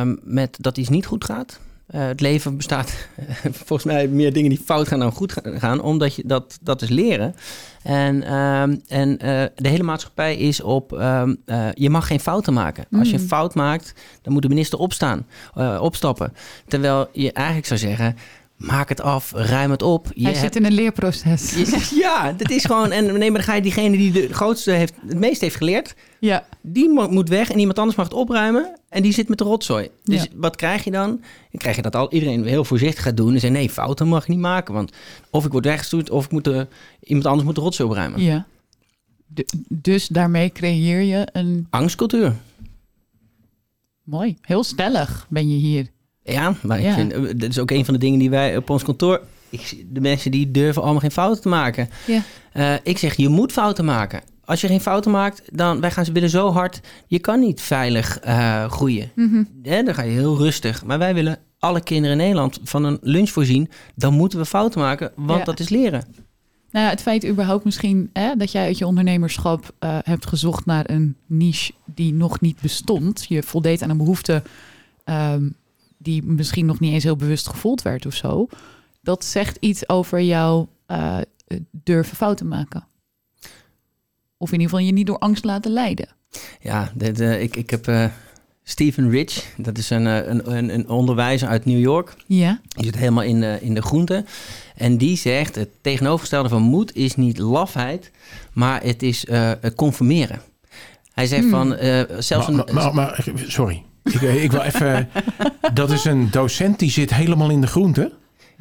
um, 0.00 0.20
met 0.22 0.56
dat 0.60 0.78
iets 0.78 0.88
niet 0.88 1.06
goed 1.06 1.24
gaat. 1.24 1.60
Uh, 1.90 2.06
het 2.06 2.20
leven 2.20 2.56
bestaat 2.56 3.08
volgens 3.66 3.84
mij 3.84 4.08
meer 4.08 4.32
dingen 4.32 4.50
die 4.50 4.62
fout 4.64 4.88
gaan 4.88 4.98
dan 4.98 5.12
goed 5.12 5.34
gaan, 5.44 5.82
omdat 5.82 6.14
je 6.14 6.22
dat, 6.26 6.58
dat 6.62 6.82
is 6.82 6.88
leren. 6.88 7.34
En, 7.82 8.34
um, 8.34 8.82
en 8.88 9.10
uh, 9.10 9.18
de 9.54 9.68
hele 9.68 9.82
maatschappij 9.82 10.36
is 10.36 10.60
op, 10.60 10.92
um, 10.92 11.36
uh, 11.46 11.68
je 11.72 11.90
mag 11.90 12.06
geen 12.06 12.20
fouten 12.20 12.52
maken. 12.52 12.84
Mm. 12.88 12.98
Als 12.98 13.10
je 13.10 13.14
een 13.14 13.28
fout 13.28 13.54
maakt, 13.54 13.94
dan 14.22 14.32
moet 14.32 14.42
de 14.42 14.48
minister 14.48 14.78
opstaan, 14.78 15.26
opstappen. 15.80 16.32
Terwijl 16.66 17.08
je 17.12 17.32
eigenlijk 17.32 17.66
zou 17.66 17.80
zeggen, 17.80 18.16
maak 18.56 18.88
het 18.88 19.00
af, 19.00 19.32
ruim 19.32 19.70
het 19.70 19.82
op. 19.82 20.10
Je 20.14 20.22
Hij 20.22 20.32
hebt, 20.32 20.44
zit 20.44 20.56
in 20.56 20.64
een 20.64 20.72
leerproces. 20.72 21.54
Je, 21.54 21.88
ja, 22.04 22.32
dat 22.32 22.50
is 22.50 22.64
gewoon. 22.64 22.90
En 22.92 23.04
nee, 23.04 23.30
maar 23.30 23.40
dan 23.40 23.48
ga 23.48 23.54
je 23.54 23.62
diegene 23.62 23.96
die 23.96 24.12
de 24.12 24.32
grootste 24.32 24.70
heeft, 24.70 24.94
het 25.06 25.18
meest 25.18 25.40
heeft 25.40 25.56
geleerd, 25.56 25.94
ja. 26.18 26.46
die 26.60 26.88
moet 26.88 27.28
weg 27.28 27.50
en 27.50 27.58
iemand 27.58 27.78
anders 27.78 27.96
mag 27.96 28.06
het 28.06 28.14
opruimen. 28.14 28.78
En 28.88 29.02
die 29.02 29.12
zit 29.12 29.28
met 29.28 29.38
de 29.38 29.44
rotzooi. 29.44 29.88
Dus 30.02 30.22
ja. 30.22 30.28
wat 30.34 30.56
krijg 30.56 30.84
je 30.84 30.90
dan? 30.90 31.08
Dan 31.50 31.60
krijg 31.60 31.76
je 31.76 31.82
dat 31.82 31.96
al 31.96 32.12
iedereen 32.12 32.44
heel 32.44 32.64
voorzichtig 32.64 33.02
gaat 33.02 33.16
doen. 33.16 33.32
En 33.32 33.40
zeggen: 33.40 33.58
nee, 33.58 33.70
fouten 33.70 34.08
mag 34.08 34.26
je 34.26 34.32
niet 34.32 34.40
maken. 34.40 34.74
Want 34.74 34.92
of 35.30 35.44
ik 35.44 35.52
word 35.52 35.64
weggestuurd 35.64 36.10
of 36.10 36.24
ik 36.24 36.30
moet 36.30 36.44
de, 36.44 36.66
iemand 37.00 37.26
anders 37.26 37.44
moet 37.44 37.54
de 37.54 37.60
rotzooi 37.60 37.88
opruimen. 37.88 38.22
Ja. 38.22 38.46
De, 39.26 39.46
dus 39.68 40.08
daarmee 40.08 40.52
creëer 40.52 41.00
je 41.00 41.28
een. 41.32 41.66
Angstcultuur. 41.70 42.34
Mooi. 44.02 44.36
Heel 44.40 44.64
stellig 44.64 45.26
ben 45.28 45.48
je 45.48 45.56
hier. 45.56 45.92
Ja, 46.24 46.54
maar 46.62 46.80
ik 46.80 46.92
vind, 46.92 47.40
dat 47.40 47.50
is 47.50 47.58
ook 47.58 47.70
een 47.70 47.84
van 47.84 47.94
de 47.94 48.00
dingen 48.00 48.18
die 48.18 48.30
wij 48.30 48.56
op 48.56 48.70
ons 48.70 48.82
kantoor... 48.82 49.20
Ik, 49.48 49.84
de 49.88 50.00
mensen 50.00 50.30
die 50.30 50.50
durven 50.50 50.82
allemaal 50.82 51.00
geen 51.00 51.10
fouten 51.10 51.42
te 51.42 51.48
maken. 51.48 51.88
Ja. 52.06 52.22
Uh, 52.54 52.74
ik 52.82 52.98
zeg, 52.98 53.14
je 53.14 53.28
moet 53.28 53.52
fouten 53.52 53.84
maken. 53.84 54.22
Als 54.44 54.60
je 54.60 54.66
geen 54.66 54.80
fouten 54.80 55.10
maakt, 55.10 55.42
dan 55.52 55.80
wij 55.80 55.90
gaan 55.90 56.04
ze 56.04 56.12
willen 56.12 56.30
zo 56.30 56.52
hard. 56.52 56.80
Je 57.06 57.18
kan 57.18 57.40
niet 57.40 57.60
veilig 57.60 58.26
uh, 58.26 58.70
groeien. 58.70 59.10
Mm 59.14 59.30
-hmm. 59.30 59.48
ja, 59.62 59.82
dan 59.82 59.94
ga 59.94 60.02
je 60.02 60.10
heel 60.10 60.36
rustig. 60.36 60.84
Maar 60.84 60.98
wij 60.98 61.14
willen 61.14 61.38
alle 61.58 61.80
kinderen 61.82 62.18
in 62.18 62.24
Nederland 62.24 62.60
van 62.62 62.84
een 62.84 62.98
lunch 63.00 63.30
voorzien. 63.30 63.70
Dan 63.94 64.14
moeten 64.14 64.38
we 64.38 64.44
fouten 64.44 64.80
maken, 64.80 65.12
want 65.16 65.38
ja. 65.38 65.44
dat 65.44 65.60
is 65.60 65.68
leren. 65.68 66.04
Nou 66.70 66.84
ja, 66.84 66.90
het 66.90 67.02
feit 67.02 67.26
überhaupt 67.26 67.64
misschien 67.64 68.10
hè, 68.12 68.36
dat 68.36 68.52
jij 68.52 68.64
uit 68.64 68.78
je 68.78 68.86
ondernemerschap 68.86 69.74
uh, 69.80 69.98
hebt 70.02 70.26
gezocht 70.26 70.66
naar 70.66 70.90
een 70.90 71.16
niche 71.26 71.72
die 71.84 72.12
nog 72.12 72.40
niet 72.40 72.60
bestond. 72.60 73.24
Je 73.28 73.42
voldeed 73.42 73.82
aan 73.82 73.90
een 73.90 73.96
behoefte 73.96 74.42
um, 75.04 75.54
die 76.04 76.22
misschien 76.22 76.66
nog 76.66 76.80
niet 76.80 76.92
eens 76.92 77.04
heel 77.04 77.16
bewust 77.16 77.48
gevoeld 77.48 77.82
werd 77.82 78.06
of 78.06 78.14
zo. 78.14 78.46
Dat 79.02 79.24
zegt 79.24 79.56
iets 79.60 79.88
over 79.88 80.22
jouw 80.22 80.68
uh, 80.88 81.18
durven 81.70 82.16
fouten 82.16 82.48
maken. 82.48 82.86
Of 84.36 84.52
in 84.52 84.60
ieder 84.60 84.68
geval 84.68 84.86
je 84.86 84.92
niet 84.92 85.06
door 85.06 85.18
angst 85.18 85.44
laten 85.44 85.72
leiden. 85.72 86.08
Ja, 86.60 86.92
dit, 86.94 87.20
uh, 87.20 87.42
ik, 87.42 87.56
ik 87.56 87.70
heb 87.70 87.88
uh, 87.88 88.04
Stephen 88.62 89.10
Rich, 89.10 89.54
dat 89.56 89.78
is 89.78 89.90
een, 89.90 90.06
een, 90.06 90.74
een 90.74 90.88
onderwijzer 90.88 91.48
uit 91.48 91.64
New 91.64 91.80
York. 91.80 92.16
Ja. 92.26 92.60
Die 92.68 92.84
zit 92.84 92.96
helemaal 92.96 93.24
in 93.24 93.40
de, 93.40 93.58
in 93.60 93.74
de 93.74 93.82
groente. 93.82 94.24
En 94.76 94.98
die 94.98 95.16
zegt, 95.16 95.54
het 95.54 95.70
tegenovergestelde 95.80 96.48
van 96.48 96.62
moed 96.62 96.94
is 96.94 97.16
niet 97.16 97.38
lafheid, 97.38 98.10
maar 98.52 98.82
het 98.82 99.02
is 99.02 99.26
conformeren. 99.76 100.40
Hij 101.12 101.26
zegt 101.26 101.42
hmm. 101.42 101.50
van, 101.50 101.76
zelfs... 102.22 102.48
Maar, 102.48 102.68
een, 102.68 102.74
maar, 102.74 102.94
maar, 102.94 103.24
sorry, 103.34 103.84
ik, 104.04 104.20
ik 104.20 104.52
wil 104.52 104.60
even. 104.60 105.08
dat 105.74 105.90
is 105.90 106.04
een 106.04 106.30
docent 106.30 106.78
die 106.78 106.90
zit 106.90 107.14
helemaal 107.14 107.50
in 107.50 107.60
de 107.60 107.66
groente. 107.66 108.12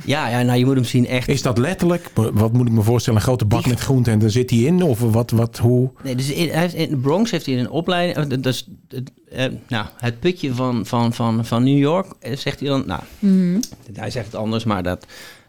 Ja, 0.06 0.28
ja, 0.28 0.42
nou 0.42 0.58
je 0.58 0.66
moet 0.66 0.76
hem 0.76 0.84
zien 0.84 1.08
echt. 1.08 1.28
Is 1.28 1.42
dat 1.42 1.58
letterlijk? 1.58 2.10
Wat 2.14 2.54
moet 2.54 2.68
ik 2.68 2.74
me 2.74 2.82
voorstellen? 2.82 3.20
Een 3.20 3.26
grote 3.26 3.46
bak 3.46 3.66
met 3.66 3.80
groente 3.80 4.12
en 4.12 4.20
daar 4.20 4.30
zit 4.30 4.50
hij 4.50 4.60
in? 4.60 4.82
Of 4.82 5.00
wat, 5.00 5.32
wat 5.32 5.58
hoe? 5.58 5.92
Nee, 6.04 6.16
dus 6.16 6.32
in, 6.32 6.74
in 6.74 6.90
de 6.90 6.98
Bronx 6.98 7.32
heeft 7.32 7.46
hij 7.46 7.60
een 7.60 7.70
opleiding. 7.70 8.28
Dat 8.28 8.54
is, 8.54 8.68
het, 8.88 9.12
eh, 9.32 9.46
nou, 9.68 9.86
het 9.98 10.20
putje 10.20 10.54
van, 10.54 10.86
van, 10.86 11.14
van, 11.14 11.46
van 11.46 11.64
New 11.64 11.78
York, 11.78 12.14
eh, 12.20 12.38
zegt 12.38 12.60
hij 12.60 12.70
dan. 12.70 12.84
Nou, 12.86 13.02
mm. 13.20 13.60
hij 13.94 14.10
zegt 14.10 14.26
het 14.26 14.36
anders, 14.36 14.64
maar 14.64 14.84
dat, 14.84 15.06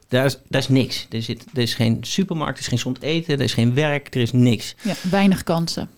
daar, 0.08 0.24
is, 0.24 0.38
daar 0.48 0.60
is 0.60 0.68
niks. 0.68 1.06
Er, 1.10 1.22
zit, 1.22 1.44
er 1.54 1.62
is 1.62 1.74
geen 1.74 1.98
supermarkt, 2.00 2.54
er 2.54 2.62
is 2.62 2.68
geen 2.68 2.78
gezond 2.78 3.02
eten, 3.02 3.34
er 3.34 3.44
is 3.44 3.54
geen 3.54 3.74
werk, 3.74 4.14
er 4.14 4.20
is 4.20 4.32
niks. 4.32 4.74
Ja, 4.82 4.94
weinig 5.10 5.42
kansen. 5.42 5.88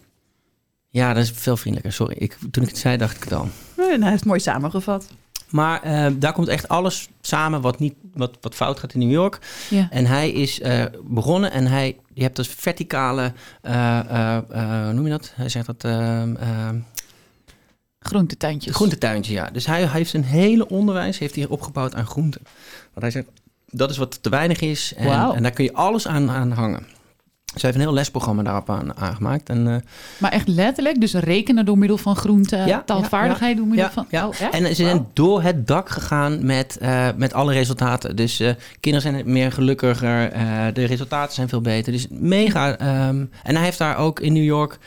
Ja, 0.90 1.12
dat 1.12 1.22
is 1.22 1.30
veel 1.34 1.56
vriendelijker. 1.56 1.92
Sorry, 1.92 2.14
ik, 2.18 2.38
toen 2.50 2.62
ik 2.62 2.68
het 2.68 2.78
zei, 2.78 2.96
dacht 2.96 3.16
ik 3.16 3.22
het 3.22 3.32
nou, 3.76 3.90
hij 3.90 4.08
heeft 4.08 4.20
het 4.20 4.24
mooi 4.24 4.40
samengevat. 4.40 5.06
Maar 5.50 5.86
uh, 5.86 6.06
daar 6.18 6.32
komt 6.32 6.48
echt 6.48 6.68
alles 6.68 7.08
samen 7.20 7.60
wat, 7.60 7.78
niet, 7.78 7.94
wat, 8.14 8.36
wat 8.40 8.54
fout 8.54 8.78
gaat 8.78 8.92
in 8.92 9.00
New 9.00 9.10
York. 9.10 9.38
Ja. 9.70 9.88
En 9.90 10.06
hij 10.06 10.30
is 10.30 10.60
uh, 10.60 10.84
begonnen 11.02 11.50
en 11.50 11.66
hij, 11.66 11.96
je 12.14 12.22
hebt 12.22 12.36
dus 12.36 12.48
verticale, 12.48 13.32
uh, 13.62 14.38
hoe 14.84 14.92
noem 14.92 15.04
je 15.04 15.10
dat? 15.10 15.32
Hij 15.34 15.48
zegt 15.48 15.66
dat... 15.66 15.86
Groentetuintjes. 17.98 18.74
Groentetuintjes, 18.74 19.34
ja. 19.34 19.50
Dus 19.52 19.66
hij, 19.66 19.80
hij 19.80 19.98
heeft 19.98 20.10
zijn 20.10 20.24
hele 20.24 20.68
onderwijs 20.68 21.18
heeft 21.18 21.34
hij 21.34 21.46
opgebouwd 21.46 21.94
aan 21.94 22.06
groenten. 22.06 22.40
Want 22.92 23.00
hij 23.00 23.10
zegt, 23.10 23.26
dat 23.66 23.90
is 23.90 23.96
wat 23.96 24.22
te 24.22 24.28
weinig 24.28 24.60
is. 24.60 24.92
En, 24.96 25.04
wow. 25.04 25.36
en 25.36 25.42
daar 25.42 25.52
kun 25.52 25.64
je 25.64 25.72
alles 25.72 26.06
aan, 26.06 26.30
aan 26.30 26.50
hangen. 26.50 26.86
Ze 27.56 27.66
heeft 27.66 27.78
een 27.78 27.84
heel 27.84 27.92
lesprogramma 27.92 28.42
daarop 28.42 28.70
aan, 28.70 28.96
aangemaakt. 28.96 29.48
En, 29.48 29.66
uh, 29.66 29.76
maar 30.18 30.32
echt 30.32 30.48
letterlijk, 30.48 31.00
dus 31.00 31.14
rekenen 31.14 31.64
door 31.64 31.78
middel 31.78 31.98
van 31.98 32.16
groente, 32.16 32.56
ja, 32.56 32.82
taalvaardigheid 32.86 33.52
ja, 33.52 33.58
door 33.58 33.66
middel 33.66 33.90
van... 33.90 34.06
Ja. 34.10 34.26
Oh, 34.26 34.34
en 34.50 34.66
ze 34.66 34.74
zijn 34.74 34.96
wow. 34.96 35.06
door 35.12 35.42
het 35.42 35.66
dak 35.66 35.88
gegaan 35.88 36.46
met, 36.46 36.78
uh, 36.82 37.08
met 37.16 37.32
alle 37.32 37.52
resultaten. 37.52 38.16
Dus 38.16 38.40
uh, 38.40 38.50
kinderen 38.80 39.12
zijn 39.12 39.32
meer 39.32 39.52
gelukkiger, 39.52 40.30
de 40.74 40.84
resultaten 40.84 41.34
zijn 41.34 41.48
veel 41.48 41.60
beter. 41.60 41.92
Dus 41.92 42.06
mega... 42.10 42.70
Um, 43.08 43.30
en 43.42 43.54
hij 43.54 43.64
heeft 43.64 43.78
daar 43.78 43.96
ook 43.96 44.20
in 44.20 44.32
New 44.32 44.44
York... 44.44 44.78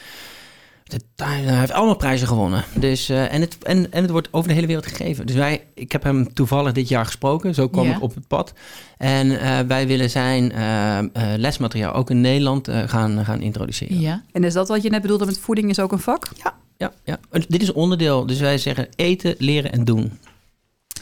Hij 1.16 1.38
heeft 1.38 1.72
allemaal 1.72 1.96
prijzen 1.96 2.28
gewonnen. 2.28 2.64
Dus, 2.74 3.10
uh, 3.10 3.34
en, 3.34 3.42
het, 3.42 3.58
en, 3.64 3.92
en 3.92 4.02
het 4.02 4.12
wordt 4.12 4.28
over 4.32 4.48
de 4.48 4.54
hele 4.54 4.68
wereld 4.68 4.88
gegeven. 4.88 5.26
Dus 5.26 5.36
wij, 5.36 5.64
ik 5.74 5.92
heb 5.92 6.04
hem 6.04 6.34
toevallig 6.34 6.72
dit 6.72 6.88
jaar 6.88 7.06
gesproken. 7.06 7.54
Zo 7.54 7.68
kwam 7.68 7.90
ik 7.90 8.02
op 8.02 8.16
het 8.16 8.28
pad. 8.28 8.54
En 8.98 9.28
uh, 9.28 9.60
wij 9.60 9.88
willen 9.88 10.10
zijn 10.10 10.52
uh, 10.52 11.00
lesmateriaal 11.38 11.94
ook 11.94 12.10
in 12.10 12.22
Nederland 12.22 12.70
gaan, 12.86 13.26
gaan 13.26 13.42
introduceren. 13.42 14.00
Ja. 14.00 14.24
En 14.32 14.44
is 14.44 14.54
dat 14.54 14.68
wat 14.68 14.84
je 14.84 14.90
net 14.90 15.02
bedoelde 15.02 15.26
met 15.26 15.40
voeding 15.40 15.70
is 15.70 15.80
ook 15.80 15.92
een 15.92 16.00
vak? 16.00 16.28
Ja, 16.44 16.54
ja, 16.78 16.94
ja. 17.04 17.20
Dit 17.48 17.62
is 17.62 17.72
onderdeel. 17.72 18.26
Dus 18.26 18.40
wij 18.40 18.58
zeggen 18.58 18.88
eten, 18.96 19.36
leren 19.38 19.72
en 19.72 19.84
doen. 19.84 20.12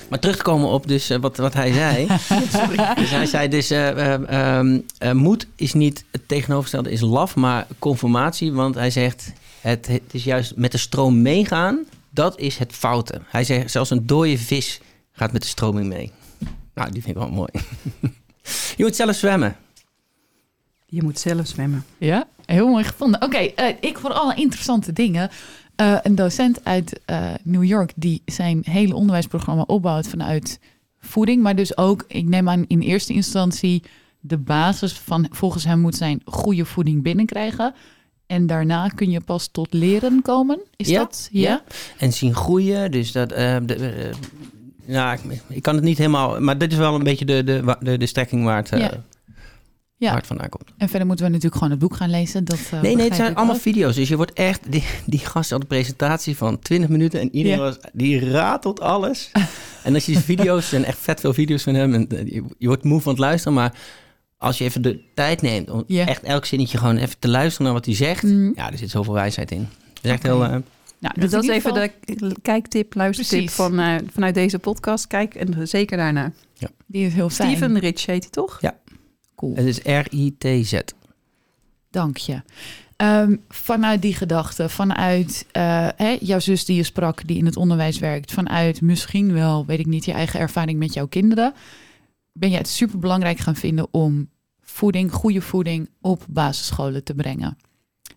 Maar 0.10 0.20
terug 0.20 0.38
te 0.38 0.44
komen 0.44 0.70
op 0.70 0.88
dus, 0.88 1.10
eh, 1.10 1.20
wat, 1.20 1.38
wat 1.38 1.54
hij 1.54 1.72
zei. 1.74 2.08
dus 3.00 3.10
hij 3.10 3.26
zei 3.26 3.48
dus, 3.48 3.70
eh, 3.70 3.90
eh, 3.90 4.30
ehm, 4.30 4.80
eh, 4.98 5.12
moed 5.12 5.48
is 5.56 5.74
niet 5.74 6.06
het 6.12 6.28
tegenovergestelde, 6.28 6.92
is 6.92 7.02
laf, 7.02 7.36
maar 7.36 7.68
conformatie. 7.80 8.54
Want 8.54 8.76
hij 8.76 8.90
zegt, 8.90 9.34
het, 9.62 9.88
het 9.88 10.14
is 10.14 10.24
juist 10.24 10.56
met 10.56 10.72
de 10.72 10.78
stroom 10.78 11.22
meegaan, 11.22 11.86
dat 12.10 12.40
is 12.40 12.58
het 12.58 12.74
foute. 12.74 13.22
Hij 13.26 13.44
zegt, 13.44 13.72
zelfs 13.72 13.90
een 13.90 14.08
dode 14.08 14.38
vis 14.38 14.80
gaat 15.12 15.32
met 15.32 15.42
de 15.42 15.48
stroming 15.48 15.88
mee. 15.88 16.12
Nou, 16.74 16.92
die 16.92 17.02
vind 17.02 17.16
ik 17.16 17.22
wel 17.22 17.32
mooi. 17.32 17.50
Je 18.78 18.84
moet 18.84 18.96
zelf 18.96 19.16
zwemmen. 19.16 19.56
Je 20.86 21.04
moet 21.04 21.20
zelf 21.20 21.48
zwemmen. 21.48 21.86
Ja, 21.98 22.28
heel 22.46 22.68
mooi 22.68 22.84
gevonden. 22.84 23.22
Oké, 23.22 23.38
eh, 23.38 23.76
ik 23.80 23.98
voor 23.98 24.14
alle 24.14 24.36
interessante 24.36 24.94
dingen. 24.94 25.30
Eh, 25.76 25.98
een 26.04 26.16
docent 26.16 26.66
uit 26.66 27.00
eh, 27.06 27.34
New 27.44 27.64
York 27.64 27.92
die 27.96 28.22
zijn 28.26 28.62
hele 28.64 28.96
onderwijsprogramma 28.96 29.62
opbouwt 29.62 30.08
vanuit 30.08 30.60
voeding, 31.00 31.42
maar 31.42 31.56
dus 31.56 31.78
ook, 31.78 32.06
ik 32.08 32.26
neem 32.26 32.50
aan 32.50 32.66
in 32.68 32.80
eerste 32.80 33.14
instantie 33.14 33.84
de 34.20 34.38
basis 34.38 34.94
van 34.94 35.28
volgens 35.32 35.64
hem 35.64 35.80
moet 35.80 35.96
zijn 35.96 36.22
goede 36.26 36.66
voeding 36.66 37.04
binnenkrijgen. 37.04 37.74
En 38.28 38.48
daarna 38.48 38.88
kun 38.88 39.10
je 39.10 39.22
pas 39.22 39.48
tot 39.52 39.74
leren 39.74 40.22
komen. 40.22 40.60
Is 40.76 40.88
Ja, 40.88 40.98
dat? 41.00 41.28
Ja. 41.32 41.50
ja. 41.50 41.64
En 41.98 42.14
zien 42.14 42.36
groeien. 42.36 42.92
Dus 42.92 43.12
dat. 43.12 43.32
eh, 43.32 43.58
de, 43.66 44.10
ja, 44.86 45.14
ik, 45.14 45.20
ik 45.48 45.62
kan 45.62 45.76
het 45.76 45.84
niet 45.84 45.98
helemaal. 45.98 46.40
Maar 46.40 46.58
dit 46.58 46.72
is 46.72 46.78
wel 46.78 46.96
een 46.96 47.04
beetje 47.04 47.26
de, 47.26 47.44
de, 47.44 47.76
de, 47.80 47.98
de 47.98 48.06
strekking 48.06 48.44
waar 48.44 48.58
het, 48.58 48.72
eh, 48.72 48.80
Ja. 48.80 48.92
Ja. 50.00 50.08
waar 50.08 50.18
het 50.18 50.28
vandaan 50.28 50.50
komt. 50.50 50.70
En 50.78 50.90
verder 50.90 51.08
moeten 51.08 51.26
we 51.26 51.32
natuurlijk 51.32 51.62
gewoon 51.62 51.72
het 51.80 51.82
boek 51.88 51.96
gaan 51.96 52.10
lezen. 52.10 52.46
Dat, 52.46 52.60
eh, 52.72 52.82
Nee, 52.82 52.96
nee, 52.96 53.06
het 53.06 53.16
zijn 53.16 53.36
allemaal 53.36 53.56
ook. 53.56 53.62
video's. 53.62 53.96
Dus 53.96 54.08
je 54.10 54.16
wordt 54.16 54.34
echt. 54.34 54.72
Die, 54.72 54.84
die 55.06 55.20
gast 55.20 55.50
had 55.50 55.62
een 55.62 55.68
presentatie 55.68 56.38
van 56.38 56.60
20 56.60 56.90
minuten. 56.90 57.20
En 57.20 57.36
iedereen 57.36 57.58
Ja. 57.58 57.64
was. 57.64 57.78
Die 57.94 58.30
ratelt 58.30 58.80
alles. 58.80 59.32
en 59.84 59.94
als 59.94 60.06
je 60.06 60.12
die 60.12 60.22
video's. 60.22 60.64
Er 60.64 60.70
zijn 60.70 60.86
echt 60.86 60.98
vet 60.98 61.20
veel 61.20 61.34
video's 61.34 61.64
van 61.64 61.74
hem. 61.74 61.94
En 61.94 62.08
je, 62.10 62.44
je 62.58 62.68
wordt 62.68 62.84
moe 62.84 63.02
van 63.02 63.12
het 63.12 63.22
luisteren. 63.22 63.54
Maar 63.54 63.74
als 64.38 64.58
je 64.58 64.64
even 64.64 64.82
de 64.82 65.00
tijd 65.14 65.42
neemt. 65.42 65.70
om 65.70 65.84
Ja. 65.88 66.06
echt 66.06 66.24
elk 66.24 66.46
zinnetje 66.46 66.78
gewoon 66.78 66.98
even 66.98 67.20
te 67.20 67.28
luisteren 67.28 67.64
naar 67.66 67.74
wat 67.76 67.86
hij 67.86 67.96
zegt. 67.96 68.24
Mm. 68.24 68.52
Ja, 68.56 68.72
er 68.72 68.78
zit 68.78 68.90
zoveel 68.90 69.14
wijsheid 69.14 69.52
in. 69.52 69.60
Het 69.94 70.04
is 70.06 70.12
echt 70.12 70.24
heel. 70.24 70.44
eh, 70.44 70.56
Nou, 71.00 71.14
Dus 71.20 71.30
dat 71.32 71.44
is 71.44 71.50
even 71.50 71.72
geval- 71.76 71.88
de 72.06 72.36
kijktip, 72.42 72.94
luistertip 72.96 73.38
Precies. 73.40 73.56
van, 73.56 73.80
eh, 73.80 73.96
vanuit 74.14 74.34
deze 74.34 74.60
podcast. 74.60 75.08
Kijk 75.08 75.36
en 75.36 75.68
zeker 75.68 75.98
daarna. 75.98 76.32
Die 76.86 77.06
is 77.06 77.14
heel 77.14 77.30
fijn. 77.30 77.50
Steven 77.56 77.80
Rich 77.80 78.06
heet 78.06 78.24
hij 78.24 78.32
toch? 78.32 78.60
Cool. 79.36 79.56
het 79.56 79.66
is 79.66 79.80
R-I-T-Z. 79.84 80.80
Dank 81.92 82.18
je. 82.18 82.42
Ehm, 82.96 83.36
vanuit 83.50 84.02
die 84.02 84.14
gedachte, 84.14 84.70
vanuit 84.70 85.46
eh, 85.52 85.88
hè, 85.96 86.18
jouw 86.22 86.40
zus 86.40 86.66
die 86.66 86.76
je 86.76 86.84
sprak, 86.84 87.28
die 87.28 87.38
in 87.38 87.46
het 87.46 87.56
onderwijs 87.58 88.00
werkt, 88.00 88.32
vanuit 88.32 88.82
misschien 88.82 89.34
wel, 89.34 89.66
weet 89.66 89.80
ik 89.80 89.86
niet, 89.86 90.06
je 90.06 90.12
eigen 90.12 90.40
ervaring 90.40 90.80
met 90.80 90.94
jouw 90.94 91.08
kinderen, 91.08 91.54
ben 92.40 92.50
je 92.50 92.58
het 92.58 92.68
super 92.68 93.00
belangrijk 93.00 93.38
gaan 93.38 93.56
vinden 93.56 93.88
om 93.92 94.30
voeding, 94.62 95.12
goede 95.12 95.42
voeding 95.42 95.90
op 96.02 96.26
basisscholen 96.30 97.04
te 97.04 97.14
brengen. 97.14 97.58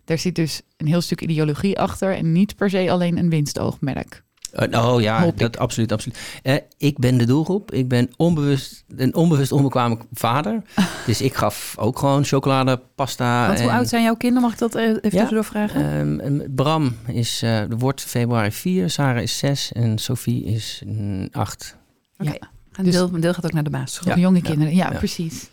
Daar 0.05 0.17
zit 0.17 0.35
dus 0.35 0.61
een 0.77 0.87
heel 0.87 1.01
stuk 1.01 1.21
ideologie 1.21 1.79
achter 1.79 2.15
en 2.15 2.31
niet 2.31 2.55
per 2.55 2.69
se 2.69 2.91
alleen 2.91 3.17
een 3.17 3.29
winstoogmerk. 3.29 4.23
Uh, 4.71 4.93
oh 4.93 5.01
ja, 5.01 5.31
dat 5.35 5.57
absoluut, 5.57 5.91
absoluut. 5.91 6.19
Eh, 6.43 6.55
ik 6.77 6.99
ben 6.99 7.17
de 7.17 7.25
doelgroep. 7.25 7.71
Ik 7.71 7.87
ben 7.87 8.09
onbewust, 8.17 8.83
een 8.95 9.15
onbewust 9.15 9.51
onbekwame 9.51 9.97
vader. 10.13 10.61
dus 11.05 11.21
ik 11.21 11.33
gaf 11.33 11.75
ook 11.77 11.99
gewoon 11.99 12.23
chocolade, 12.25 12.81
pasta. 12.95 13.47
Want 13.47 13.59
hoe 13.59 13.69
en, 13.69 13.75
oud 13.75 13.87
zijn 13.89 14.03
jouw 14.03 14.15
kinderen? 14.15 14.43
Mag 14.43 14.53
ik 14.53 14.59
dat 14.59 14.75
eh, 14.75 14.83
even 14.83 14.99
Ja. 15.01 15.09
tussendoor 15.09 15.43
vragen? 15.43 15.81
ehm, 15.81 16.19
en 16.19 16.51
Bram 16.55 16.95
is, 17.07 17.41
eh 17.41 17.61
wordt 17.77 18.01
februari 18.01 18.51
4, 18.51 18.89
Sarah 18.89 19.21
is 19.21 19.37
6 19.37 19.71
en 19.71 19.97
Sophie 19.97 20.43
is 20.43 20.83
8. 21.31 21.77
Oké. 22.17 22.31
Ja. 22.31 22.49
Een 22.71 22.83
dus- 22.83 22.93
deel, 22.93 23.09
een 23.13 23.19
deel 23.21 23.33
gaat 23.33 23.45
ook 23.45 23.53
naar 23.53 23.63
de 23.63 23.69
basisschool. 23.69 24.11
Voor 24.11 24.21
jonge 24.21 24.41
kinderen, 24.41 24.75
ja, 24.75 24.91
ja. 24.91 24.97
precies. 24.97 25.49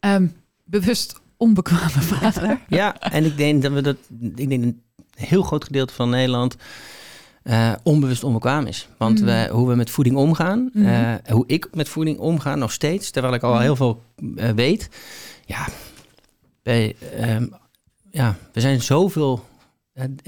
Ehm, 0.00 0.26
bewust 0.64 1.20
onbekwame 1.36 1.90
vader. 2.12 2.60
Ja, 2.68 3.00
en 3.00 3.24
ik 3.24 3.36
denk 3.36 3.62
dat 3.62 3.72
we 3.72 3.80
dat, 3.80 3.96
ik 4.34 4.48
denk 4.48 4.62
een 4.62 4.82
heel 5.14 5.42
groot 5.42 5.64
gedeelte 5.64 5.94
van 5.94 6.10
Nederland 6.10 6.56
eh, 7.42 7.72
onbewust 7.82 8.24
onbekwaam 8.24 8.66
is. 8.66 8.88
Want 8.98 9.20
Mm. 9.20 9.26
we, 9.26 9.48
hoe 9.52 9.68
we 9.68 9.74
met 9.74 9.90
voeding 9.90 10.16
omgaan, 10.16 10.70
Mhm. 10.72 10.86
eh, 10.86 11.14
hoe 11.32 11.44
ik 11.46 11.68
met 11.74 11.88
voeding 11.88 12.18
omga 12.18 12.54
nog 12.54 12.72
steeds, 12.72 13.10
terwijl 13.10 13.34
ik 13.34 13.42
al 13.42 13.52
Mhm. 13.52 13.62
heel 13.62 13.76
veel 13.76 14.02
eh, 14.36 14.50
weet. 14.50 14.88
Ja, 15.44 15.66
wij, 16.62 16.96
ehm, 17.16 17.46
ja, 18.10 18.36
we 18.52 18.60
zijn 18.60 18.82
zoveel 18.82 19.44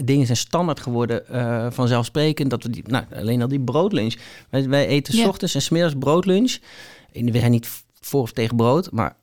dingen 0.05 0.27
zijn 0.27 0.39
standaard 0.39 0.81
geworden 0.81 1.29
eh, 1.29 1.67
vanzelfsprekend 1.71 2.51
dat 2.51 2.63
we 2.63 2.71
die, 2.71 2.83
nou, 2.87 3.05
alleen 3.17 3.43
al 3.43 3.49
die 3.49 3.61
broodlunch. 3.61 4.15
Wij, 4.51 4.69
wij 4.69 4.87
eten 4.87 5.17
Ja. 5.17 5.25
s 5.25 5.27
ochtends 5.29 5.55
en 5.55 5.63
smiddags 5.63 5.95
broodlunch. 5.99 6.57
We 7.13 7.39
zijn 7.39 7.51
niet 7.51 7.69
voor 8.01 8.21
of 8.23 8.33
tegen 8.33 8.57
brood, 8.57 8.91
maar 8.93 9.17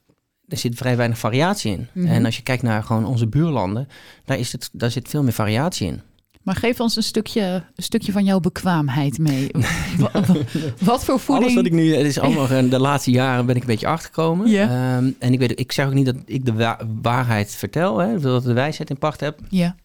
er 0.47 0.57
zit 0.57 0.75
vrij 0.77 0.97
weinig 0.97 1.17
variatie 1.17 1.71
in. 1.71 1.87
Mhm. 1.93 2.07
En 2.07 2.25
als 2.25 2.35
je 2.35 2.43
kijkt 2.43 2.63
naar 2.63 2.83
gewoon 2.83 3.05
onze 3.05 3.27
buurlanden, 3.27 3.87
daar, 4.25 4.37
is 4.39 4.51
het, 4.51 4.69
daar 4.71 4.91
zit 4.91 5.07
veel 5.09 5.23
meer 5.23 5.33
variatie 5.33 5.87
in. 5.87 6.01
Maar 6.41 6.55
geef 6.55 6.79
ons 6.79 6.95
een 6.95 7.03
stukje, 7.03 7.63
een 7.75 7.83
stukje 7.83 8.11
van 8.11 8.23
jouw 8.23 8.39
bekwaamheid 8.39 9.17
mee. 9.17 9.49
Wa- 9.99 10.09
wa- 10.13 10.23
Wat 10.79 11.05
voor 11.05 11.19
voeding? 11.19 11.45
Alles 11.45 11.55
wat 11.55 11.65
ik 11.65 11.71
nu, 11.71 11.95
het 11.95 12.05
is 12.05 12.19
allemaal 12.19 12.49
eh, 12.49 12.69
de 12.69 12.79
laatste 12.79 13.11
jaren 13.11 13.45
ben 13.45 13.55
ik 13.55 13.61
een 13.61 13.67
beetje 13.67 13.87
achtergekomen. 13.87 14.47
Ehm, 14.47 15.11
en 15.19 15.33
ik, 15.33 15.39
weet, 15.39 15.59
ik 15.59 15.71
zeg 15.71 15.85
ook 15.87 15.93
niet 15.93 16.05
dat 16.05 16.15
ik 16.25 16.45
de 16.45 16.53
wa- 16.53 16.79
waarheid 17.01 17.51
vertel, 17.51 17.97
hè, 17.97 18.19
dat 18.19 18.41
ik 18.41 18.47
de 18.47 18.53
wijsheid 18.53 18.89
in 18.89 18.97
pacht 18.97 19.19
heb. 19.19 19.39
Ja, 19.49 19.75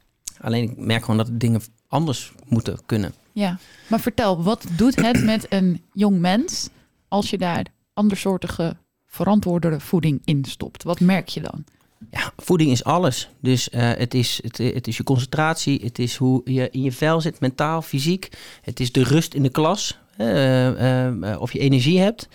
Alleen 0.41 0.63
ik 0.71 0.77
merk 0.77 1.01
gewoon 1.01 1.17
dat 1.17 1.29
dingen 1.33 1.61
anders 1.89 2.33
moeten 2.47 2.79
kunnen. 2.87 3.13
ja. 3.33 3.59
Maar 3.89 4.01
vertel, 4.01 4.43
wat 4.43 4.65
doet 4.77 4.97
het 4.97 5.25
met 5.33 5.47
een 5.49 5.83
jong 5.93 6.19
mens 6.19 6.69
als 7.09 7.31
je 7.31 7.39
daar 7.39 7.65
andersoortige, 7.95 8.77
verantwoordere 9.07 9.81
voeding 9.81 10.21
in 10.25 10.45
stopt? 10.45 10.83
Wat 10.83 11.01
merk 11.01 11.29
je 11.29 11.41
dan? 11.41 11.65
Ja, 12.11 12.33
voeding 12.37 12.71
is 12.71 12.85
alles. 12.85 13.29
Dus 13.41 13.71
eh, 13.71 13.91
het, 13.97 14.15
is, 14.15 14.41
het, 14.43 14.59
het 14.59 14.87
is 14.89 14.97
je 14.97 15.03
concentratie, 15.03 15.81
het 15.85 15.99
is 15.99 16.17
hoe 16.17 16.41
je 16.45 16.69
in 16.71 16.83
je 16.83 16.93
vel 16.93 17.21
zit, 17.21 17.41
mentaal, 17.41 17.83
fysiek. 17.83 18.29
Het 18.63 18.81
is 18.81 18.93
de 18.93 19.03
rust 19.03 19.35
in 19.35 19.43
de 19.43 19.49
klas, 19.51 19.99
eh, 20.17 21.09
eh, 21.33 21.41
of 21.41 21.53
je 21.53 21.59
energie 21.59 22.01
hebt. 22.01 22.29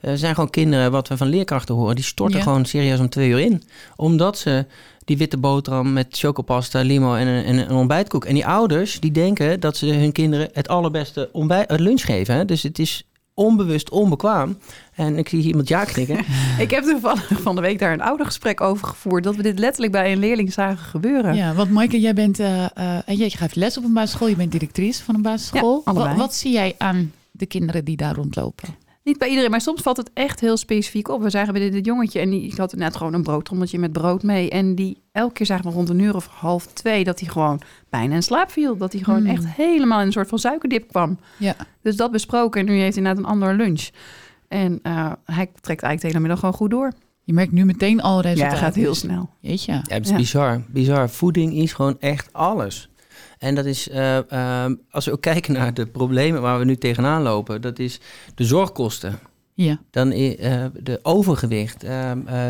Er 0.00 0.18
zijn 0.18 0.34
gewoon 0.34 0.50
kinderen, 0.50 0.90
wat 0.90 1.08
we 1.08 1.16
van 1.16 1.28
leerkrachten 1.28 1.74
horen, 1.74 1.94
die 1.94 2.04
storten 2.04 2.36
Ja. 2.38 2.42
gewoon 2.42 2.64
serieus 2.64 2.98
om 3.00 3.08
twee 3.08 3.28
uur 3.30 3.38
in. 3.40 3.62
Omdat 3.96 4.38
ze 4.38 4.66
die 5.08 5.16
witte 5.16 5.38
boterham 5.38 5.92
met 5.92 6.06
chocopasta, 6.10 6.80
limo 6.80 7.14
en 7.14 7.26
een, 7.26 7.44
en 7.44 7.58
een 7.58 7.76
ontbijtkoek. 7.76 8.24
En 8.24 8.34
die 8.34 8.46
ouders, 8.46 9.00
die 9.00 9.10
denken 9.10 9.60
dat 9.60 9.76
ze 9.76 9.86
hun 9.86 10.12
kinderen 10.12 10.48
het 10.52 10.68
allerbeste 10.68 11.28
ontbijt, 11.32 11.70
het 11.70 11.80
lunch 11.80 12.04
geven. 12.04 12.34
Hè? 12.34 12.44
Dus 12.44 12.62
het 12.62 12.78
is 12.78 13.06
onbewust 13.34 13.90
onbekwaam. 13.90 14.58
En 14.94 15.16
ik 15.16 15.28
zie 15.28 15.38
hier 15.38 15.48
iemand 15.48 15.68
ja 15.68 15.84
knikken. 15.84 16.18
Ik 16.58 16.70
heb 16.70 16.84
toevallig 16.84 17.30
van 17.42 17.54
de 17.54 17.60
week 17.60 17.78
daar 17.78 17.92
een 17.92 18.00
oudergesprek 18.00 18.60
over 18.60 18.86
gevoerd. 18.86 19.24
Dat 19.24 19.36
we 19.36 19.42
dit 19.42 19.58
letterlijk 19.58 19.92
bij 19.92 20.12
een 20.12 20.18
leerling 20.18 20.52
zagen 20.52 20.84
gebeuren. 20.84 21.34
Ja, 21.34 21.54
want 21.54 21.70
Maaike, 21.70 22.00
jij 22.00 22.14
bent, 22.14 22.38
eh, 22.38 22.64
eh, 22.64 22.98
en 23.04 23.16
jij 23.16 23.30
geeft 23.30 23.56
les 23.56 23.78
op 23.78 23.84
een 23.84 23.92
basisschool. 23.92 24.28
Je 24.28 24.36
bent 24.36 24.52
directrice 24.52 25.04
van 25.04 25.14
een 25.14 25.22
basisschool. 25.22 25.82
Ja, 25.84 26.16
wat 26.16 26.34
zie 26.34 26.52
jij 26.52 26.74
aan 26.78 27.12
de 27.30 27.46
kinderen 27.46 27.84
die 27.84 27.96
daar 27.96 28.14
rondlopen? 28.14 28.68
Niet 29.08 29.18
bij 29.18 29.28
iedereen, 29.28 29.50
maar 29.50 29.60
soms 29.60 29.82
valt 29.82 29.96
het 29.96 30.10
echt 30.14 30.40
heel 30.40 30.56
specifiek 30.56 31.08
op. 31.08 31.22
We 31.22 31.30
zagen 31.30 31.52
bij 31.52 31.70
dit, 31.70 31.86
jongetje 31.86 32.20
en 32.20 32.30
die 32.30 32.42
ik 32.42 32.56
had 32.56 32.72
net 32.74 32.96
gewoon 32.96 33.14
een 33.14 33.22
broodtrommeltje 33.22 33.78
met 33.78 33.92
brood 33.92 34.22
mee. 34.22 34.50
En 34.50 34.74
die 34.74 35.02
elke 35.12 35.32
keer 35.32 35.46
zagen 35.46 35.64
we 35.64 35.70
rond 35.70 35.88
een 35.88 35.98
uur 35.98 36.14
of 36.14 36.26
half 36.26 36.66
twee 36.66 37.04
dat 37.04 37.20
hij 37.20 37.28
gewoon 37.28 37.60
bijna 37.90 38.14
in 38.14 38.22
slaap 38.22 38.50
viel. 38.50 38.76
Dat 38.76 38.92
hij 38.92 39.02
gewoon 39.02 39.20
Hmm. 39.20 39.30
echt 39.30 39.46
helemaal 39.46 40.00
in 40.00 40.06
een 40.06 40.12
soort 40.12 40.28
van 40.28 40.38
suikerdip 40.38 40.88
kwam. 40.88 41.18
Ja. 41.38 41.54
Dus 41.82 41.96
dat 41.96 42.10
besproken 42.10 42.60
en 42.60 42.66
nu 42.66 42.72
heeft 42.80 42.94
hij 42.96 43.04
inderdaad 43.04 43.24
een 43.24 43.30
ander 43.30 43.56
lunch. 43.56 43.88
En 44.48 44.78
eh, 44.82 45.12
hij 45.24 45.46
trekt 45.60 45.82
eigenlijk 45.82 46.00
de 46.00 46.06
hele 46.06 46.18
middag 46.20 46.38
gewoon 46.38 46.54
goed 46.54 46.70
door. 46.70 46.92
Je 47.24 47.32
merkt 47.32 47.52
nu 47.52 47.64
meteen 47.64 48.00
al 48.00 48.16
Ja, 48.16 48.20
resultaten. 48.22 48.56
het 48.56 48.64
gaat 48.64 48.74
heel 48.74 48.94
snel. 48.94 49.30
Jeetje. 49.40 49.72
Ja, 49.72 49.82
het 49.86 50.04
is 50.04 50.10
Ja. 50.10 50.16
bizar. 50.16 50.62
Bizar. 50.68 51.10
Voeding 51.10 51.54
is 51.54 51.72
gewoon 51.72 51.96
echt 52.00 52.32
alles. 52.32 52.88
En 53.38 53.54
dat 53.54 53.64
is, 53.64 53.88
eh, 53.88 54.32
ehm, 54.32 54.74
als 54.90 55.04
we 55.04 55.12
ook 55.12 55.20
kijken 55.32 55.52
naar 55.52 55.74
de 55.74 55.86
problemen 55.86 56.40
waar 56.42 56.58
we 56.58 56.64
nu 56.64 56.76
tegenaan 56.76 57.22
lopen, 57.22 57.60
dat 57.60 57.78
is 57.78 58.00
de 58.34 58.44
zorgkosten. 58.44 59.18
Ja. 59.54 59.80
Dan 59.90 60.10
eh, 60.10 60.64
de 60.82 60.98
overgewicht, 61.02 61.84
ehm, 61.84 62.18
eh, 62.26 62.48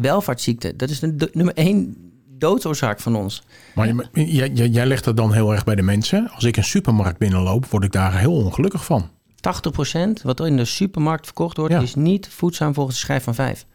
welvaartsziekte. 0.00 0.76
Dat 0.76 0.90
is 0.90 1.00
de, 1.00 1.14
de 1.16 1.30
nummer 1.32 1.54
één 1.54 1.96
doodsoorzaak 2.38 3.00
van 3.00 3.16
ons. 3.16 3.42
Maar 3.74 3.86
je- 3.86 4.06
jij, 4.12 4.50
jij, 4.50 4.68
jij 4.68 4.86
legt 4.86 5.04
dat 5.04 5.16
dan 5.16 5.32
heel 5.32 5.52
erg 5.52 5.64
bij 5.64 5.74
de 5.74 5.82
mensen. 5.82 6.30
Als 6.34 6.44
ik 6.44 6.56
een 6.56 6.64
supermarkt 6.64 7.18
binnenloop, 7.18 7.66
word 7.66 7.84
ik 7.84 7.92
daar 7.92 8.18
heel 8.18 8.32
ongelukkig 8.32 8.84
van. 8.84 9.10
80% 9.40 10.22
wat 10.22 10.40
er 10.40 10.46
in 10.46 10.56
de 10.56 10.64
supermarkt 10.64 11.24
verkocht 11.24 11.56
wordt, 11.56 11.72
Ja. 11.74 11.80
is 11.80 11.94
niet 11.94 12.28
voedzaam 12.28 12.74
volgens 12.74 12.96
de 12.96 13.02
schijf 13.02 13.24
van 13.24 13.34
5. 13.34 13.66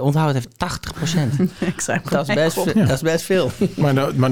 Onthoud 0.00 0.34
het 0.34 0.36
even, 0.36 0.50
80%. 1.40 1.44
ik 1.74 1.80
zei 1.80 2.00
dat, 2.10 2.28
is 2.28 2.34
best, 2.34 2.74
dat 2.74 2.90
is 2.90 3.02
best 3.02 3.24
veel. 3.24 3.50
Maar, 3.76 3.94
nou- 3.94 4.14
maar 4.14 4.30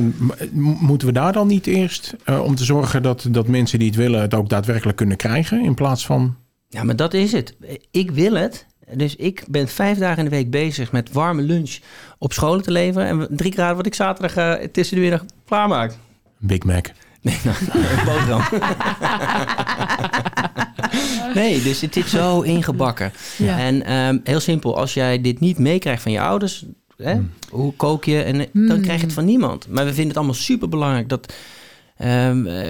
moeten 0.80 1.06
we 1.06 1.12
daar 1.12 1.32
dan 1.32 1.46
niet 1.46 1.66
eerst 1.66 2.14
eh, 2.24 2.42
om 2.42 2.54
te 2.54 2.64
zorgen 2.64 3.02
dat, 3.02 3.26
dat 3.30 3.48
mensen 3.48 3.78
die 3.78 3.88
het 3.88 3.96
willen 3.96 4.20
het 4.20 4.34
ook 4.34 4.48
daadwerkelijk 4.48 4.96
kunnen 4.96 5.16
krijgen? 5.16 5.64
In 5.64 5.74
plaats 5.74 6.06
van. 6.06 6.36
Ja, 6.68 6.82
maar 6.82 6.96
dat 6.96 7.14
is 7.14 7.32
het. 7.32 7.54
Ik 7.90 8.10
wil 8.10 8.34
het. 8.34 8.66
Dus 8.94 9.16
ik 9.16 9.44
ben 9.48 9.68
vijf 9.68 9.98
dagen 9.98 10.18
in 10.18 10.24
de 10.24 10.30
week 10.36 10.50
bezig 10.50 10.92
met 10.92 11.12
warme 11.12 11.42
lunch 11.42 11.78
op 12.18 12.32
scholen 12.32 12.62
te 12.62 12.70
leveren. 12.70 13.08
En 13.08 13.26
drie 13.36 13.52
graden 13.52 13.76
wat 13.76 13.86
ik 13.86 13.94
zaterdag 13.94 14.36
eh, 14.36 14.66
tussen 14.68 14.96
de 14.96 15.02
middag 15.02 15.24
klaarmaak. 15.46 15.92
Big 16.38 16.64
Mac. 16.64 16.86
Nee, 17.20 17.36
nou, 17.44 17.56
een 17.72 18.04
boterham. 18.04 18.42
nee, 21.34 21.62
dus 21.62 21.80
het 21.80 21.94
zit 21.94 22.08
zo 22.08 22.40
ingebakken. 22.40 23.12
Ja. 23.38 23.58
En 23.58 23.84
ehm, 23.84 24.18
heel 24.24 24.40
simpel, 24.40 24.76
als 24.76 24.94
jij 24.94 25.20
dit 25.20 25.40
niet 25.40 25.58
meekrijgt 25.58 26.02
van 26.02 26.12
je 26.12 26.20
ouders, 26.20 26.64
hè, 26.96 27.12
Hmm. 27.12 27.30
hoe 27.50 27.72
kook 27.76 28.04
je? 28.04 28.22
En 28.22 28.40
eh, 28.40 28.46
Hmm. 28.52 28.66
dan 28.68 28.80
krijg 28.80 28.98
je 29.00 29.04
het 29.06 29.14
van 29.14 29.24
niemand. 29.24 29.66
Maar 29.68 29.84
we 29.84 29.90
vinden 29.90 30.08
het 30.08 30.16
allemaal 30.16 30.34
super 30.34 30.68
belangrijk 30.68 31.08
dat 31.08 31.32
ehm 31.96 32.46
eh, 32.46 32.64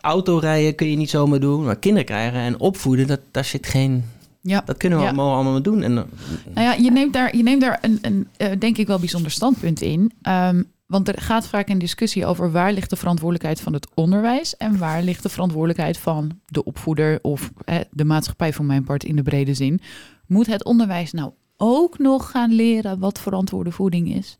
autorijden 0.00 0.74
kun 0.74 0.90
je 0.90 0.96
niet 0.96 1.10
zomaar 1.10 1.40
doen, 1.40 1.64
maar 1.64 1.76
kinderen 1.76 2.06
krijgen 2.06 2.38
en 2.40 2.60
opvoeden, 2.60 3.06
dat, 3.06 3.20
daar 3.30 3.44
zit 3.44 3.66
geen. 3.66 4.04
Ja. 4.40 4.62
Dat 4.64 4.76
kunnen 4.76 4.98
we 4.98 5.04
Ja. 5.04 5.10
allemaal, 5.10 5.34
allemaal 5.34 5.62
doen. 5.62 5.82
En, 5.82 5.94
Nou 5.94 6.06
ja, 6.54 6.72
je 6.72 6.90
neemt 6.90 7.12
daar, 7.12 7.36
je 7.36 7.42
neemt 7.42 7.60
daar 7.60 7.78
een, 7.80 7.98
een 8.02 8.28
eh, 8.36 8.48
denk 8.58 8.76
ik 8.78 8.86
wel 8.86 8.98
bijzonder 8.98 9.30
standpunt 9.30 9.80
in. 9.80 10.12
Ehm, 10.22 10.62
want 10.86 11.08
er 11.08 11.20
gaat 11.20 11.46
vaak 11.46 11.68
een 11.68 11.78
discussie 11.78 12.26
over 12.26 12.52
waar 12.52 12.72
ligt 12.72 12.90
de 12.90 12.96
verantwoordelijkheid 12.96 13.60
van 13.60 13.72
het 13.72 13.88
onderwijs 13.94 14.56
en 14.56 14.78
waar 14.78 15.02
ligt 15.02 15.22
de 15.22 15.28
verantwoordelijkheid 15.28 15.98
van 15.98 16.40
de 16.46 16.64
opvoeder 16.64 17.18
of 17.22 17.50
eh, 17.64 17.76
de 17.90 18.04
maatschappij 18.04 18.52
voor 18.52 18.64
mijn 18.64 18.84
part 18.84 19.04
in 19.04 19.16
de 19.16 19.22
brede 19.22 19.54
zin. 19.54 19.80
Moet 20.26 20.46
het 20.46 20.64
onderwijs 20.64 21.12
nou 21.12 21.32
ook 21.56 21.98
nog 21.98 22.30
gaan 22.30 22.52
leren 22.52 22.98
wat 22.98 23.18
verantwoorde 23.20 23.70
voeding 23.72 24.14
is? 24.14 24.38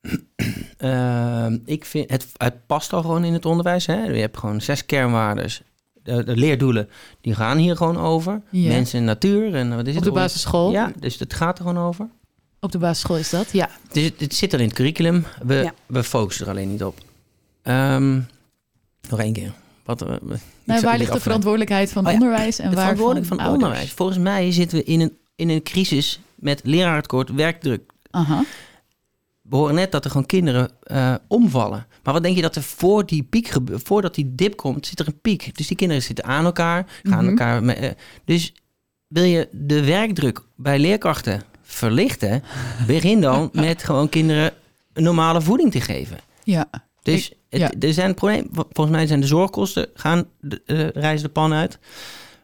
Ehm, 0.76 1.58
ik 1.64 1.84
vind 1.84 2.10
het, 2.10 2.26
het 2.36 2.66
past 2.66 2.92
al 2.92 3.00
gewoon 3.00 3.24
in 3.24 3.32
het 3.32 3.46
onderwijs. 3.46 3.86
Hè? 3.86 4.04
Je 4.04 4.20
hebt 4.20 4.38
gewoon 4.38 4.60
zes 4.60 4.86
kernwaardes. 4.86 5.62
De, 6.02 6.24
de 6.24 6.36
leerdoelen 6.36 6.88
die 7.20 7.34
gaan 7.34 7.58
hier 7.58 7.76
gewoon 7.76 7.96
over. 7.96 8.42
Ja. 8.50 8.68
Mensen 8.68 8.98
en 8.98 9.04
natuur. 9.04 9.54
En 9.54 9.76
wat 9.76 9.86
is 9.86 9.96
Op 9.96 10.04
het? 10.04 10.04
de 10.04 10.20
basisschool? 10.20 10.70
Ja, 10.70 10.92
dus 10.98 11.18
het 11.18 11.34
gaat 11.34 11.58
er 11.58 11.64
gewoon 11.64 11.84
over. 11.84 12.08
Op 12.64 12.72
de 12.72 12.78
basisschool 12.78 13.16
is 13.16 13.30
dat? 13.30 13.52
Ja. 13.52 13.70
Dus 13.92 14.04
het, 14.04 14.20
het 14.20 14.34
zit 14.34 14.52
er 14.52 14.60
in 14.60 14.66
het 14.66 14.74
curriculum. 14.74 15.24
We, 15.46 15.54
Ja. 15.54 15.74
we 15.86 16.02
focussen 16.04 16.44
er 16.46 16.50
alleen 16.52 16.70
niet 16.70 16.84
op. 16.84 16.98
Ehm, 17.62 18.20
nog 19.08 19.20
één 19.20 19.32
keer. 19.32 19.52
Wat, 19.84 20.02
eh, 20.02 20.08
Nou, 20.64 20.80
waar 20.80 20.98
ligt 20.98 21.12
de 21.12 21.20
verantwoordelijkheid 21.20 21.92
van 21.92 22.04
Oh 22.06 22.12
ja, 22.12 22.18
onderwijs 22.18 22.58
en 22.58 22.64
Het 22.64 22.74
waar 22.74 22.82
verantwoordelijk 22.82 23.26
van, 23.26 23.38
van, 23.38 23.48
onderwijs. 23.52 23.92
Volgens 23.92 24.18
mij 24.18 24.52
zitten 24.52 24.78
we 24.78 24.84
in 24.84 25.00
een, 25.00 25.16
in 25.36 25.48
een 25.48 25.62
crisis 25.62 26.20
met 26.34 26.60
leraartekort, 26.64 27.30
werkdruk. 27.34 27.82
Aha. 28.10 28.44
We 29.42 29.56
horen 29.56 29.74
net 29.74 29.92
dat 29.92 30.04
er 30.04 30.10
gewoon 30.10 30.26
kinderen 30.26 30.70
eh, 30.82 31.14
omvallen. 31.28 31.86
Maar 32.02 32.14
wat 32.14 32.22
denk 32.22 32.36
je 32.36 32.42
dat 32.42 32.56
er 32.56 32.62
voor 32.62 33.06
die 33.06 33.22
piek, 33.22 33.48
gebe- 33.48 33.78
voordat 33.78 34.14
die 34.14 34.34
dip 34.34 34.56
komt, 34.56 34.86
zit 34.86 35.00
er 35.00 35.06
een 35.06 35.20
piek. 35.20 35.56
Dus 35.56 35.66
die 35.66 35.76
kinderen 35.76 36.02
zitten 36.02 36.24
aan 36.24 36.44
elkaar, 36.44 36.86
gaan 37.02 37.18
Mhm. 37.24 37.28
elkaar. 37.28 37.62
eh, 37.66 37.90
dus 38.24 38.52
wil 39.06 39.24
je 39.24 39.48
de 39.52 39.84
werkdruk 39.84 40.40
bij 40.56 40.78
leerkrachten 40.78 41.42
verlichten, 41.74 42.42
begin 42.86 43.20
dan 43.20 43.48
met 43.66 43.82
gewoon 43.84 44.08
kinderen 44.08 44.52
normale 44.94 45.40
voeding 45.40 45.72
te 45.72 45.80
geven. 45.80 46.18
Ja. 46.44 46.68
Dus 47.02 47.28
Ik- 47.30 47.36
het, 47.48 47.60
ja. 47.60 47.70
er 47.88 47.92
zijn 47.92 48.14
problemen. 48.14 48.48
Volgens 48.52 48.96
mij 48.96 49.06
zijn 49.06 49.20
de 49.20 49.26
zorgkosten 49.26 49.86
gaan 49.94 50.24
de, 50.40 50.62
eh, 50.66 50.88
reizen 50.88 51.26
de 51.26 51.32
pan 51.32 51.52
uit. 51.52 51.78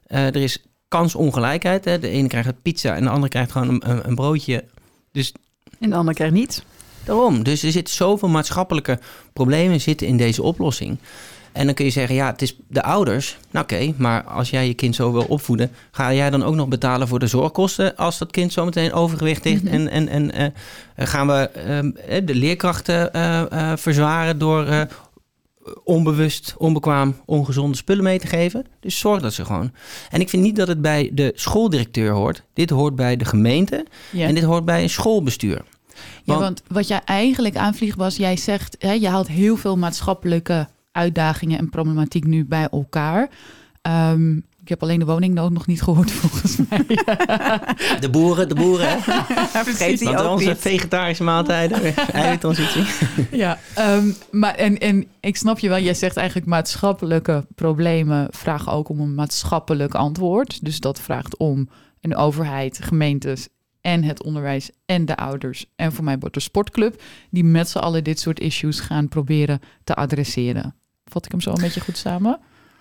Eh, 0.06 0.26
er 0.26 0.37
is 0.37 0.62
kansongelijkheid. 0.88 1.85
Hè. 1.85 1.99
De 1.99 2.08
ene 2.08 2.28
krijgt 2.28 2.62
pizza 2.62 2.94
en 2.94 3.02
de 3.02 3.08
andere 3.11 3.28
krijgt 3.28 3.52
gewoon 3.52 3.68
een, 3.68 4.08
een, 4.08 4.14
broodje. 4.14 4.64
Dus 5.12 5.32
En 5.80 5.90
de 5.90 5.97
ander 5.97 6.14
krijgt 6.14 6.35
niets. 6.35 6.62
daarom. 7.04 7.42
Dus 7.42 7.62
er 7.62 7.73
zitten 7.73 7.94
zoveel 7.94 8.28
maatschappelijke 8.28 8.99
problemen 9.32 9.80
zitten 9.80 10.06
in 10.06 10.16
deze 10.16 10.42
oplossing. 10.42 10.99
En 11.59 11.65
dan 11.67 11.75
kun 11.75 11.85
je 11.85 11.91
zeggen, 11.91 12.15
ja, 12.15 12.27
het 12.27 12.43
is 12.43 12.57
de 12.69 12.83
ouders. 12.83 13.38
Nou 13.50 13.65
oké, 13.65 13.93
maar 13.97 14.23
als 14.25 14.50
jij 14.50 14.67
je 14.67 14.75
kind 14.75 14.95
zo 14.95 15.12
wil 15.12 15.25
opvoeden... 15.25 15.71
ga 15.91 16.15
jij 16.15 16.31
dan 16.31 16.43
ook 16.45 16.55
nog 16.55 16.69
betalen 16.69 17.09
voor 17.09 17.19
de 17.19 17.27
zorgkosten... 17.27 17.97
als 17.97 18.19
dat 18.19 18.31
kind 18.31 18.53
zometeen 18.53 18.93
overgewicht 18.93 19.45
heeft? 19.45 19.62
Mhm. 19.62 19.73
En, 19.73 19.88
en, 19.88 20.09
en 20.09 20.33
eh, 20.33 21.07
gaan 21.07 21.27
we 21.27 21.33
ehm, 21.50 21.91
eh, 22.09 22.27
de 22.27 22.35
leerkrachten 22.35 23.12
eh, 23.12 23.41
eh, 23.73 23.79
verzwaren... 23.79 24.38
door 24.38 24.67
eh, 24.67 24.81
onbewust, 25.85 26.55
onbekwaam, 26.59 27.17
ongezonde 27.25 27.77
spullen 27.77 28.05
mee 28.05 28.19
te 28.19 28.27
geven? 28.27 28.67
Dus 28.81 28.99
zorg 28.99 29.23
dat 29.23 29.33
ze 29.33 29.45
gewoon. 29.45 29.73
En 30.11 30.21
ik 30.21 30.29
vind 30.29 30.43
niet 30.43 30.57
dat 30.57 30.69
het 30.69 30.83
bij 30.83 31.11
de 31.12 31.33
schooldirecteur 31.35 32.12
hoort. 32.12 32.43
Dit 32.55 32.71
hoort 32.71 32.97
bij 32.97 33.17
de 33.17 33.25
gemeente 33.25 33.87
Ja. 34.11 34.27
en 34.27 34.35
dit 34.35 34.45
hoort 34.45 34.65
bij 34.65 34.83
een 34.83 34.91
schoolbestuur. 34.91 35.62
Ja, 35.95 36.03
Want- 36.25 36.41
want 36.41 36.62
wat 36.69 36.88
jij 36.88 37.00
eigenlijk 37.05 37.57
aanvliegt 37.57 37.97
was, 37.97 38.17
jij 38.17 38.37
zegt, 38.37 38.77
hè, 38.79 38.93
je 38.93 39.09
haalt 39.09 39.29
heel 39.29 39.56
veel 39.56 39.76
maatschappelijke 39.76 40.69
uitdagingen 40.99 41.58
en 41.58 41.69
problematiek 41.69 42.25
nu 42.26 42.45
bij 42.45 42.69
elkaar. 42.71 43.28
Ehm, 43.82 44.37
ik 44.37 44.69
heb 44.69 44.82
alleen 44.82 44.99
de 44.99 45.04
woningnood 45.04 45.52
nog 45.52 45.67
niet 45.67 45.82
gehoord, 45.82 46.11
volgens 46.21 46.56
mij. 46.69 46.84
De 48.00 48.08
boeren, 48.11 48.49
de 48.49 48.54
boeren, 48.54 48.89
hè? 48.89 48.99
Vergeet 49.65 49.99
die 49.99 50.08
Want 50.08 50.21
ook 50.21 50.32
onze 50.32 50.49
niet. 50.49 50.58
vegetarische 50.58 51.25
maaltijden, 51.25 51.95
ja, 53.30 53.58
ehm, 53.75 54.13
maar 54.30 54.54
en, 54.54 54.78
en 54.78 55.06
ik 55.21 55.37
snap 55.37 55.58
je 55.58 55.69
wel, 55.69 55.78
jij 55.78 55.95
zegt 55.95 56.17
eigenlijk 56.17 56.47
maatschappelijke 56.47 57.47
problemen 57.54 58.28
vragen 58.30 58.73
ook 58.73 58.89
om 58.89 59.00
een 59.00 59.15
maatschappelijk 59.15 59.95
antwoord. 59.95 60.65
Dus 60.65 60.80
dat 60.80 61.00
vraagt 61.00 61.37
om 61.37 61.69
een 62.00 62.17
overheid, 62.17 62.78
gemeentes 62.82 63.49
en 63.80 64.02
het 64.02 64.23
onderwijs 64.23 64.71
en 64.87 65.04
de 65.04 65.17
ouders 65.17 65.67
en 65.76 65.93
voor 65.93 66.04
mij 66.04 66.19
wordt 66.19 66.34
de 66.34 66.41
sportclub 66.41 67.02
die 67.30 67.45
met 67.45 67.69
z'n 67.69 67.78
allen 67.78 68.04
dit 68.04 68.21
soort 68.21 68.41
issues 68.41 68.80
gaan 68.80 69.08
proberen 69.08 69.61
te 69.84 69.95
adresseren. 69.95 70.75
Vat 71.10 71.25
ik 71.25 71.30
hem 71.30 71.40
zo 71.40 71.50
een 71.50 71.60
beetje 71.60 71.80
goed 71.80 71.97
samen? 71.97 72.38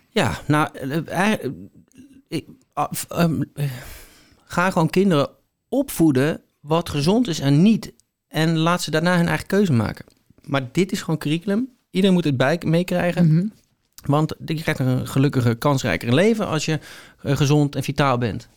Ja, 0.09 0.39
nou, 0.47 0.69
eh, 1.07 1.33
eh, 1.33 1.51
ik- 2.27 2.47
ah, 2.73 2.91
ehm, 3.09 3.41
eh, 3.53 3.65
ga 4.45 4.71
gewoon 4.71 4.89
kinderen 4.89 5.29
opvoeden 5.69 6.41
wat 6.59 6.89
gezond 6.89 7.27
is 7.27 7.39
en 7.39 7.61
niet. 7.61 7.93
En 8.27 8.57
laat 8.57 8.81
ze 8.81 8.91
daarna 8.91 9.17
hun 9.17 9.27
eigen 9.27 9.47
keuze 9.47 9.73
maken. 9.73 10.05
Maar 10.43 10.67
dit 10.71 10.91
is 10.91 11.01
gewoon 11.01 11.17
curriculum. 11.19 11.69
Iedereen 11.89 12.15
moet 12.15 12.23
het 12.23 12.37
bij 12.37 12.61
meekrijgen. 12.65 13.33
Mhm. 13.33 13.45
Want 14.05 14.33
je 14.45 14.53
krijgt 14.61 14.79
een 14.79 15.07
gelukkiger, 15.07 15.55
kansrijker 15.55 16.13
leven 16.13 16.47
als 16.47 16.65
je 16.65 16.79
eh, 17.21 17.35
gezond 17.37 17.75
en 17.75 17.83
vitaal 17.83 18.17
bent. 18.17 18.47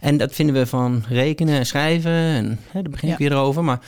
En 0.00 0.16
dat 0.16 0.32
vinden 0.34 0.54
we 0.54 0.66
van 0.66 1.04
rekenen 1.08 1.58
en 1.58 1.66
schrijven. 1.66 2.10
En 2.12 2.58
hè, 2.70 2.82
daar 2.82 2.90
begin 2.90 3.08
ik 3.12 3.18
Ja. 3.18 3.28
weer 3.28 3.36
over. 3.38 3.64
Maar 3.64 3.80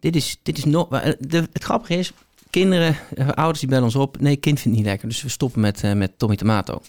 dit 0.00 0.16
is, 0.16 0.38
dit 0.42 0.58
is 0.58 0.64
nog. 0.64 0.88
Het 0.90 1.48
grappige 1.52 1.94
is, 1.94 2.12
kinderen, 2.50 2.96
eh, 3.16 3.28
ouders 3.28 3.60
die 3.60 3.68
bellen 3.68 3.84
ons 3.84 3.94
op. 3.94 4.20
Nee, 4.20 4.36
kind 4.36 4.60
vindt 4.60 4.76
het 4.76 4.76
niet 4.78 4.92
lekker. 4.92 5.08
Dus 5.08 5.22
we 5.22 5.28
stoppen 5.28 5.60
met, 5.60 5.82
eh, 5.84 5.92
met 5.92 6.18
Tommy 6.18 6.36
Tomato. 6.36 6.80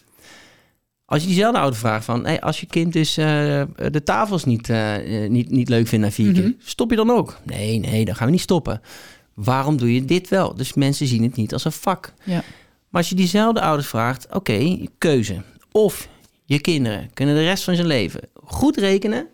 Als 1.06 1.22
je 1.22 1.28
diezelfde 1.28 1.60
ouder 1.60 1.80
vraagt 1.80 2.06
van, 2.06 2.26
hey, 2.26 2.42
als 2.42 2.60
je 2.60 2.66
kind 2.66 2.94
dus 2.94 3.18
eh, 3.18 3.26
de 3.92 4.04
tafels 4.04 4.46
niet, 4.46 4.72
niet, 5.28 5.50
niet 5.50 5.70
leuk 5.70 5.88
vindt 5.88 6.06
na 6.06 6.12
vier 6.12 6.32
Mhm. 6.32 6.42
keer, 6.42 6.54
stop 6.60 6.90
je 6.90 6.96
dan 6.96 7.10
ook? 7.10 7.38
Nee, 7.44 7.78
nee, 7.80 8.06
dan 8.06 8.16
gaan 8.16 8.26
we 8.26 8.32
niet 8.32 8.42
stoppen. 8.42 8.82
Waarom 9.34 9.78
doe 9.78 9.94
je 9.94 10.06
dit 10.06 10.30
wel? 10.30 10.56
Dus 10.56 10.74
mensen 10.74 11.08
zien 11.08 11.24
het 11.24 11.36
niet 11.36 11.54
als 11.54 11.66
een 11.66 11.72
vak. 11.72 12.14
Ja. 12.24 12.44
Maar 12.90 13.02
als 13.02 13.10
je 13.10 13.16
diezelfde 13.16 13.62
ouders 13.62 13.88
vraagt, 13.88 14.28
oké, 14.36 14.78
keuze. 14.98 15.42
Of 15.72 16.08
je 16.46 16.60
kinderen 16.60 17.10
kunnen 17.14 17.36
de 17.36 17.44
rest 17.44 17.64
van 17.64 17.76
zijn 17.76 17.88
leven 17.88 18.22
goed 18.44 18.78
rekenen, 18.78 19.28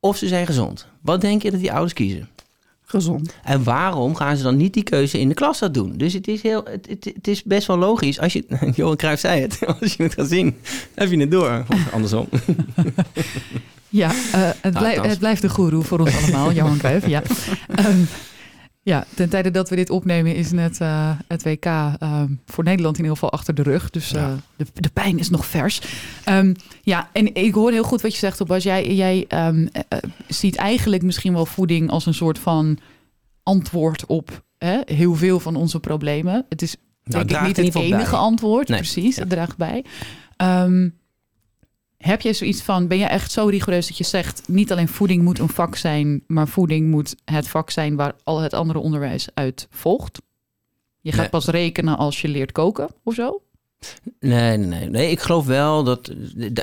of 0.00 0.16
ze 0.16 0.28
zijn 0.28 0.46
gezond. 0.46 0.86
Wat 1.02 1.20
denk 1.20 1.42
je 1.42 1.50
dat 1.50 1.60
die 1.60 1.72
ouders 1.72 1.92
kiezen? 1.92 2.28
Gezond. 2.88 3.34
En 3.42 3.64
waarom 3.64 4.14
gaan 4.14 4.36
ze 4.36 4.42
dan 4.42 4.56
niet 4.56 4.74
die 4.74 4.82
keuze 4.82 5.18
in 5.18 5.28
de 5.28 5.34
klas 5.34 5.58
dat 5.58 5.74
doen? 5.74 5.92
Dus 5.96 6.12
het 6.12 6.28
is, 6.28 6.42
heel, 6.42 6.64
het, 6.64 6.86
het, 6.88 7.04
het 7.14 7.28
is 7.28 7.42
best 7.42 7.66
wel 7.66 7.78
logisch. 7.78 8.20
Als 8.20 8.32
je, 8.32 8.44
Johan 8.74 8.96
Cruijff 8.96 9.20
zei 9.20 9.40
het, 9.40 9.58
als 9.80 9.94
je 9.94 10.02
het 10.02 10.14
gaat 10.14 10.28
zien, 10.28 10.56
heb 10.94 11.10
je 11.10 11.18
het 11.18 11.30
door. 11.30 11.64
Of 11.68 11.92
andersom. 11.94 12.28
Ja, 13.88 14.10
eh, 14.10 14.50
het, 14.60 14.72
blijft, 14.72 14.96
althans. 14.96 15.08
het 15.08 15.18
blijft 15.18 15.42
de 15.42 15.48
goeroe 15.48 15.82
voor 15.82 15.98
ons 15.98 16.16
allemaal, 16.16 16.52
Johan 16.52 16.78
Cruijff. 16.78 17.06
Ja. 17.06 17.22
Ehm, 17.74 18.02
ja, 18.86 19.04
ten 19.14 19.28
tijde 19.28 19.50
dat 19.50 19.68
we 19.68 19.76
dit 19.76 19.90
opnemen 19.90 20.34
is 20.34 20.50
net 20.52 20.80
eh, 20.80 21.10
het 21.28 21.42
WK 21.42 21.64
ehm, 21.64 22.28
voor 22.46 22.64
Nederland 22.64 22.96
in 22.96 23.02
ieder 23.02 23.16
geval 23.18 23.32
achter 23.32 23.54
de 23.54 23.62
rug. 23.62 23.90
Dus 23.90 24.12
eh, 24.12 24.20
Ja. 24.22 24.36
de, 24.56 24.66
de 24.74 24.88
pijn 24.88 25.18
is 25.18 25.30
nog 25.30 25.46
vers. 25.46 25.80
Ehm, 26.24 26.54
ja, 26.82 27.08
en 27.12 27.34
ik 27.34 27.54
hoor 27.54 27.70
heel 27.70 27.82
goed 27.82 28.00
wat 28.00 28.12
je 28.12 28.18
zegt, 28.18 28.36
Tobias. 28.36 28.62
Jij, 28.62 28.94
jij 28.94 29.24
ehm, 29.28 29.66
eh, 29.72 29.98
ziet 30.28 30.56
eigenlijk 30.56 31.02
misschien 31.02 31.32
wel 31.32 31.46
voeding 31.46 31.90
als 31.90 32.06
een 32.06 32.14
soort 32.14 32.38
van 32.38 32.78
antwoord 33.42 34.06
op 34.06 34.44
hè, 34.58 34.78
heel 34.84 35.14
veel 35.14 35.40
van 35.40 35.56
onze 35.56 35.80
problemen. 35.80 36.46
Het 36.48 36.62
is 36.62 36.76
Nou, 37.04 37.24
denk 37.24 37.40
ik 37.40 37.46
niet 37.46 37.56
het 37.74 37.74
enige 37.82 38.10
bij. 38.10 38.18
antwoord, 38.18 38.68
Nee, 38.68 38.78
precies. 38.78 39.16
Het 39.16 39.28
draagt 39.30 39.56
bij. 39.56 39.84
Ehm, 40.36 40.88
heb 41.98 42.20
jij 42.20 42.34
zoiets 42.34 42.62
van, 42.62 42.86
ben 42.86 42.98
je 42.98 43.04
echt 43.04 43.32
zo 43.32 43.46
rigoureus 43.46 43.86
dat 43.86 43.98
je 43.98 44.04
zegt... 44.04 44.42
niet 44.48 44.72
alleen 44.72 44.88
voeding 44.88 45.22
moet 45.22 45.38
een 45.38 45.48
vak 45.48 45.76
zijn... 45.76 46.22
maar 46.26 46.48
voeding 46.48 46.90
moet 46.90 47.14
het 47.24 47.48
vak 47.48 47.70
zijn 47.70 47.96
waar 47.96 48.14
al 48.24 48.38
het 48.40 48.54
andere 48.54 48.78
onderwijs 48.78 49.28
uit 49.34 49.66
volgt? 49.70 50.20
Je 51.00 51.10
gaat 51.12 51.20
Nee. 51.20 51.28
pas 51.30 51.46
rekenen 51.46 51.96
als 51.98 52.20
je 52.20 52.28
leert 52.28 52.52
koken 52.52 52.88
of 53.04 53.14
zo? 53.14 53.40
Nee, 54.20 54.56
nee, 54.56 54.88
nee. 54.90 55.10
Ik 55.10 55.20
geloof 55.20 55.46
wel 55.46 55.84
dat. 55.84 56.12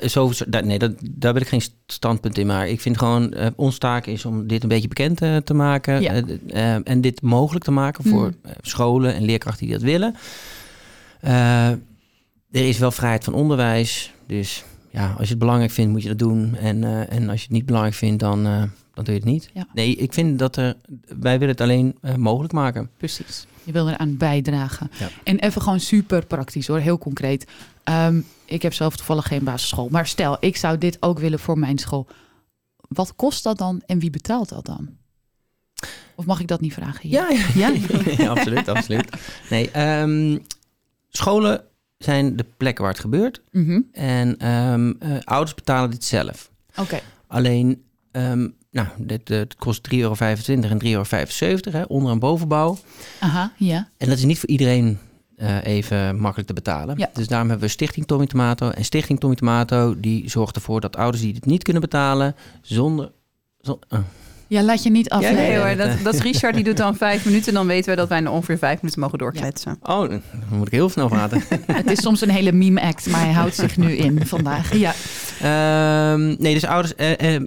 Zo, 0.06 0.32
nee, 0.64 0.80
dat, 0.80 0.92
daar 1.12 1.34
ben 1.34 1.42
ik 1.42 1.48
geen 1.48 1.62
standpunt 1.86 2.38
in. 2.38 2.48
Maar 2.48 2.68
ik 2.68 2.82
vind 2.82 2.98
gewoon. 2.98 3.34
eh 3.34 3.48
ons 3.56 3.78
taak 3.78 4.06
is 4.06 4.26
om 4.26 4.48
dit 4.48 4.64
een 4.64 4.70
beetje 4.70 4.88
bekend 4.88 5.22
eh, 5.22 5.38
te 5.38 5.54
maken. 5.54 6.02
Ja. 6.02 6.22
eh, 6.48 6.88
en 6.90 7.02
dit 7.02 7.22
mogelijk 7.22 7.66
te 7.66 7.72
maken 7.72 8.04
voor 8.04 8.26
Mm. 8.26 8.52
scholen 8.62 9.14
en 9.14 9.24
leerkrachten 9.24 9.66
die 9.66 9.76
dat 9.76 9.84
willen. 9.84 10.16
Er 12.52 12.68
is 12.68 12.78
wel 12.78 12.92
vrijheid 12.92 13.24
van 13.24 13.34
onderwijs. 13.34 14.14
Dus 14.28 14.64
ja, 14.94 15.10
als 15.10 15.24
je 15.24 15.30
het 15.30 15.40
belangrijk 15.40 15.72
vindt, 15.72 15.92
moet 15.92 16.02
je 16.02 16.08
dat 16.08 16.20
doen. 16.20 16.56
En, 16.56 16.84
eh, 16.84 17.14
en 17.14 17.30
als 17.30 17.40
je 17.40 17.44
het 17.44 17.52
niet 17.56 17.66
belangrijk 17.66 17.96
vindt, 17.96 18.20
dan, 18.20 18.46
eh, 18.46 18.62
dan 18.94 19.04
doe 19.04 19.14
je 19.14 19.20
het 19.20 19.24
niet. 19.24 19.50
Ja. 19.54 19.68
Nee, 19.74 19.96
ik 19.96 20.14
vind 20.14 20.40
dat 20.40 20.56
er. 20.56 20.76
Wij 21.20 21.40
willen 21.40 21.54
het 21.54 21.62
alleen 21.62 21.98
eh, 22.02 22.16
mogelijk 22.16 22.54
maken. 22.54 22.90
Precies. 22.98 23.48
Je 23.64 23.72
wil 23.72 23.90
eraan 23.90 24.18
bijdragen. 24.18 24.92
Ja. 25.00 25.10
En 25.24 25.40
even 25.40 25.62
gewoon 25.62 25.80
super 25.80 26.26
praktisch 26.26 26.68
hoor, 26.68 26.80
heel 26.80 26.98
concreet. 26.98 27.48
Ehm, 27.84 28.22
ik 28.46 28.62
heb 28.62 28.74
zelf 28.74 28.96
toevallig 28.96 29.28
geen 29.28 29.44
basisschool. 29.44 29.88
Maar 29.90 30.08
stel, 30.08 30.38
ik 30.40 30.58
zou 30.58 30.78
dit 30.78 30.98
ook 31.00 31.20
willen 31.20 31.40
voor 31.40 31.60
mijn 31.60 31.78
school. 31.78 32.08
Wat 32.88 33.16
kost 33.16 33.44
dat 33.44 33.58
dan 33.58 33.82
en 33.86 34.00
wie 34.00 34.10
betaalt 34.10 34.50
dat 34.50 34.66
dan? 34.66 34.90
Of 36.16 36.26
mag 36.26 36.40
ik 36.40 36.48
dat 36.48 36.62
niet 36.62 36.74
vragen? 36.74 37.10
hier? 37.10 37.12
Ja, 37.12 37.30
ja. 37.56 37.68
Ja? 37.68 37.74
Ja, 38.24 38.30
absoluut, 38.30 38.68
absoluut. 38.68 39.10
Nee, 39.50 39.72
ehm, 39.72 40.38
scholen 41.10 41.64
zijn 42.04 42.36
de 42.36 42.46
plek 42.58 42.78
waar 42.78 42.90
het 42.90 43.00
gebeurt. 43.00 43.42
Mhm. 43.52 43.82
En 43.92 44.38
ehm, 44.38 44.94
eh, 45.00 45.12
ouders 45.24 45.54
betalen 45.56 45.90
dit 45.92 46.04
zelf. 46.04 46.52
Oké. 46.78 47.00
Alleen, 47.28 47.84
ehm, 48.12 48.48
nou, 48.72 48.88
dit, 48.98 49.30
eh, 49.30 49.38
het 49.38 49.56
kost 49.56 49.84
3,25 49.84 50.72
euro 50.72 50.72
en 50.72 50.78
3,75 50.80 51.74
euro, 51.74 51.78
hè, 51.88 51.94
onder- 51.94 52.12
en 52.12 52.20
bovenbouw. 52.20 52.78
Aha, 53.20 53.52
ja. 53.58 53.88
En 53.98 54.08
dat 54.10 54.18
is 54.18 54.24
niet 54.26 54.40
voor 54.40 54.50
iedereen 54.50 54.98
eh, 55.36 55.64
even 55.66 56.20
makkelijk 56.20 56.48
te 56.48 56.54
betalen. 56.54 56.98
Ja. 56.98 57.10
Dus 57.14 57.28
daarom 57.28 57.50
hebben 57.50 57.68
we 57.68 57.74
Stichting 57.74 58.06
Tommy 58.08 58.26
Tomato. 58.26 58.70
En 58.70 58.86
Stichting 58.86 59.20
Tommy 59.20 59.36
Tomato, 59.36 60.00
die 60.00 60.30
zorgt 60.30 60.56
ervoor 60.56 60.82
dat 60.82 60.96
ouders 60.96 61.24
die 61.24 61.34
het 61.34 61.46
niet 61.46 61.64
kunnen 61.64 61.82
betalen, 61.82 62.36
zonder... 62.62 63.12
zon- 63.62 63.80
oh. 63.90 64.00
Ja, 64.54 64.64
laat 64.64 64.84
je 64.84 64.90
niet 64.90 65.10
Ja, 65.10 65.16
afleiden. 65.16 65.44
Nee, 65.44 65.58
hoor, 65.58 65.76
dat, 65.76 66.04
dat 66.04 66.14
is 66.14 66.22
Richard, 66.32 66.56
die 66.56 66.64
doet 66.64 66.78
dan 66.78 66.96
vijf 66.96 67.26
minuten. 67.26 67.54
Dan 67.54 67.68
weten 67.68 67.90
we 67.90 67.96
dat 67.96 68.10
wij 68.10 68.20
nog 68.20 68.34
ongeveer 68.34 68.58
vijf 68.58 68.82
minuten 68.82 69.02
mogen 69.02 69.18
doorkletsen. 69.18 69.78
Oh, 69.82 70.10
dan 70.10 70.22
moet 70.50 70.68
ik 70.68 70.74
heel 70.74 70.90
snel 70.90 71.08
praten. 71.08 71.42
Het 71.72 71.92
is 71.92 72.02
soms 72.02 72.22
een 72.22 72.30
hele 72.30 72.52
meme-act, 72.52 73.10
maar 73.10 73.22
hij 73.22 73.32
houdt 73.32 73.56
zich 73.56 73.78
nu 73.78 73.92
in 73.92 74.26
vandaag. 74.26 74.74
Ja, 74.76 74.94
Ehm, 75.42 76.36
nee, 76.40 76.54
dus 76.54 76.66
ouders 76.66 76.96
eh, 76.96 77.36
eh, 77.36 77.42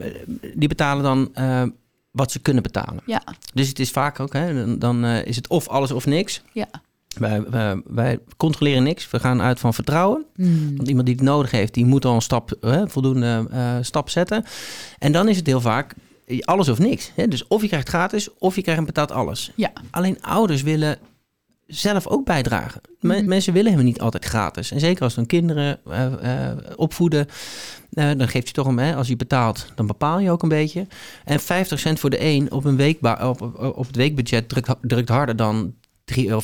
die 0.55 0.69
betalen 0.69 1.03
dan 1.03 1.31
eh, 1.35 1.63
wat 2.11 2.33
ze 2.33 2.39
kunnen 2.39 2.63
betalen. 2.63 3.03
ja, 3.07 3.23
Dus 3.55 3.69
het 3.69 3.79
is 3.79 3.91
vaak 3.91 4.21
ook, 4.21 4.33
hè, 4.33 4.55
dan, 4.55 4.79
dan 4.79 5.05
eh, 5.05 5.25
is 5.27 5.37
het 5.37 5.49
of 5.49 5.69
alles 5.69 5.91
of 5.93 6.07
niks. 6.07 6.43
ja. 6.53 6.67
Wij, 7.19 7.43
wij, 7.51 7.81
wij 7.87 8.19
controleren 8.37 8.83
niks. 8.83 9.11
We 9.11 9.19
gaan 9.21 9.43
uit 9.43 9.61
van 9.61 9.75
vertrouwen. 9.75 10.25
Hmm. 10.35 10.77
Want 10.77 10.89
iemand 10.89 11.07
die 11.07 11.15
het 11.15 11.25
nodig 11.25 11.51
heeft, 11.51 11.75
die 11.75 11.85
moet 11.85 12.05
al 12.05 12.15
een 12.15 12.21
stap, 12.23 12.53
eh, 12.61 12.83
voldoende 12.87 13.47
eh, 13.51 13.75
stap 13.81 14.11
zetten. 14.11 14.45
En 14.99 15.13
dan 15.13 15.29
is 15.29 15.37
het 15.37 15.47
heel 15.47 15.61
vaak 15.61 15.95
alles 16.41 16.69
of 16.69 16.79
niks. 16.79 17.13
Hè? 17.15 17.29
Dus 17.29 17.47
of 17.47 17.63
je 17.63 17.69
krijgt 17.69 17.89
gratis, 17.89 18.35
of 18.39 18.55
je 18.55 18.63
krijgt 18.63 18.81
en 18.81 18.87
betaalt 18.87 19.13
alles. 19.13 19.53
Ja. 19.55 19.73
Alleen 19.91 20.23
ouders 20.23 20.63
willen 20.63 20.99
zelf 21.67 22.07
ook 22.07 22.25
bijdragen. 22.25 22.81
Mhm. 23.01 23.27
Mensen 23.27 23.53
willen 23.53 23.71
helemaal 23.71 23.93
niet 23.93 24.01
altijd 24.01 24.25
gratis. 24.25 24.71
En 24.71 24.81
zeker 24.81 25.03
als 25.03 25.15
dan 25.15 25.27
kinderen 25.27 25.79
eh, 25.91 26.51
eh, 26.51 26.59
opvoeden, 26.77 27.27
eh, 27.93 28.11
dan 28.17 28.29
geeft 28.29 28.47
je 28.47 28.55
toch 28.55 28.67
een, 28.67 28.79
hè, 28.79 28.95
als 28.95 29.09
je 29.09 29.17
betaalt, 29.17 29.73
dan 29.75 29.87
bepaal 29.87 30.19
je 30.19 30.31
ook 30.31 30.43
een 30.43 30.49
beetje. 30.49 30.87
En 31.25 31.41
50 31.41 31.79
cent 31.79 32.01
voor 32.01 32.11
de 32.11 32.21
een 32.21 32.53
op, 32.53 32.65
een 32.65 32.97
op, 33.23 33.43
op 33.77 33.87
het 33.87 33.97
weekbudget 33.97 34.49
drukt, 34.49 34.75
drukt 34.81 35.09
harder 35.09 35.37
dan 35.37 35.75
3,75 36.15 36.19
euro 36.25 36.41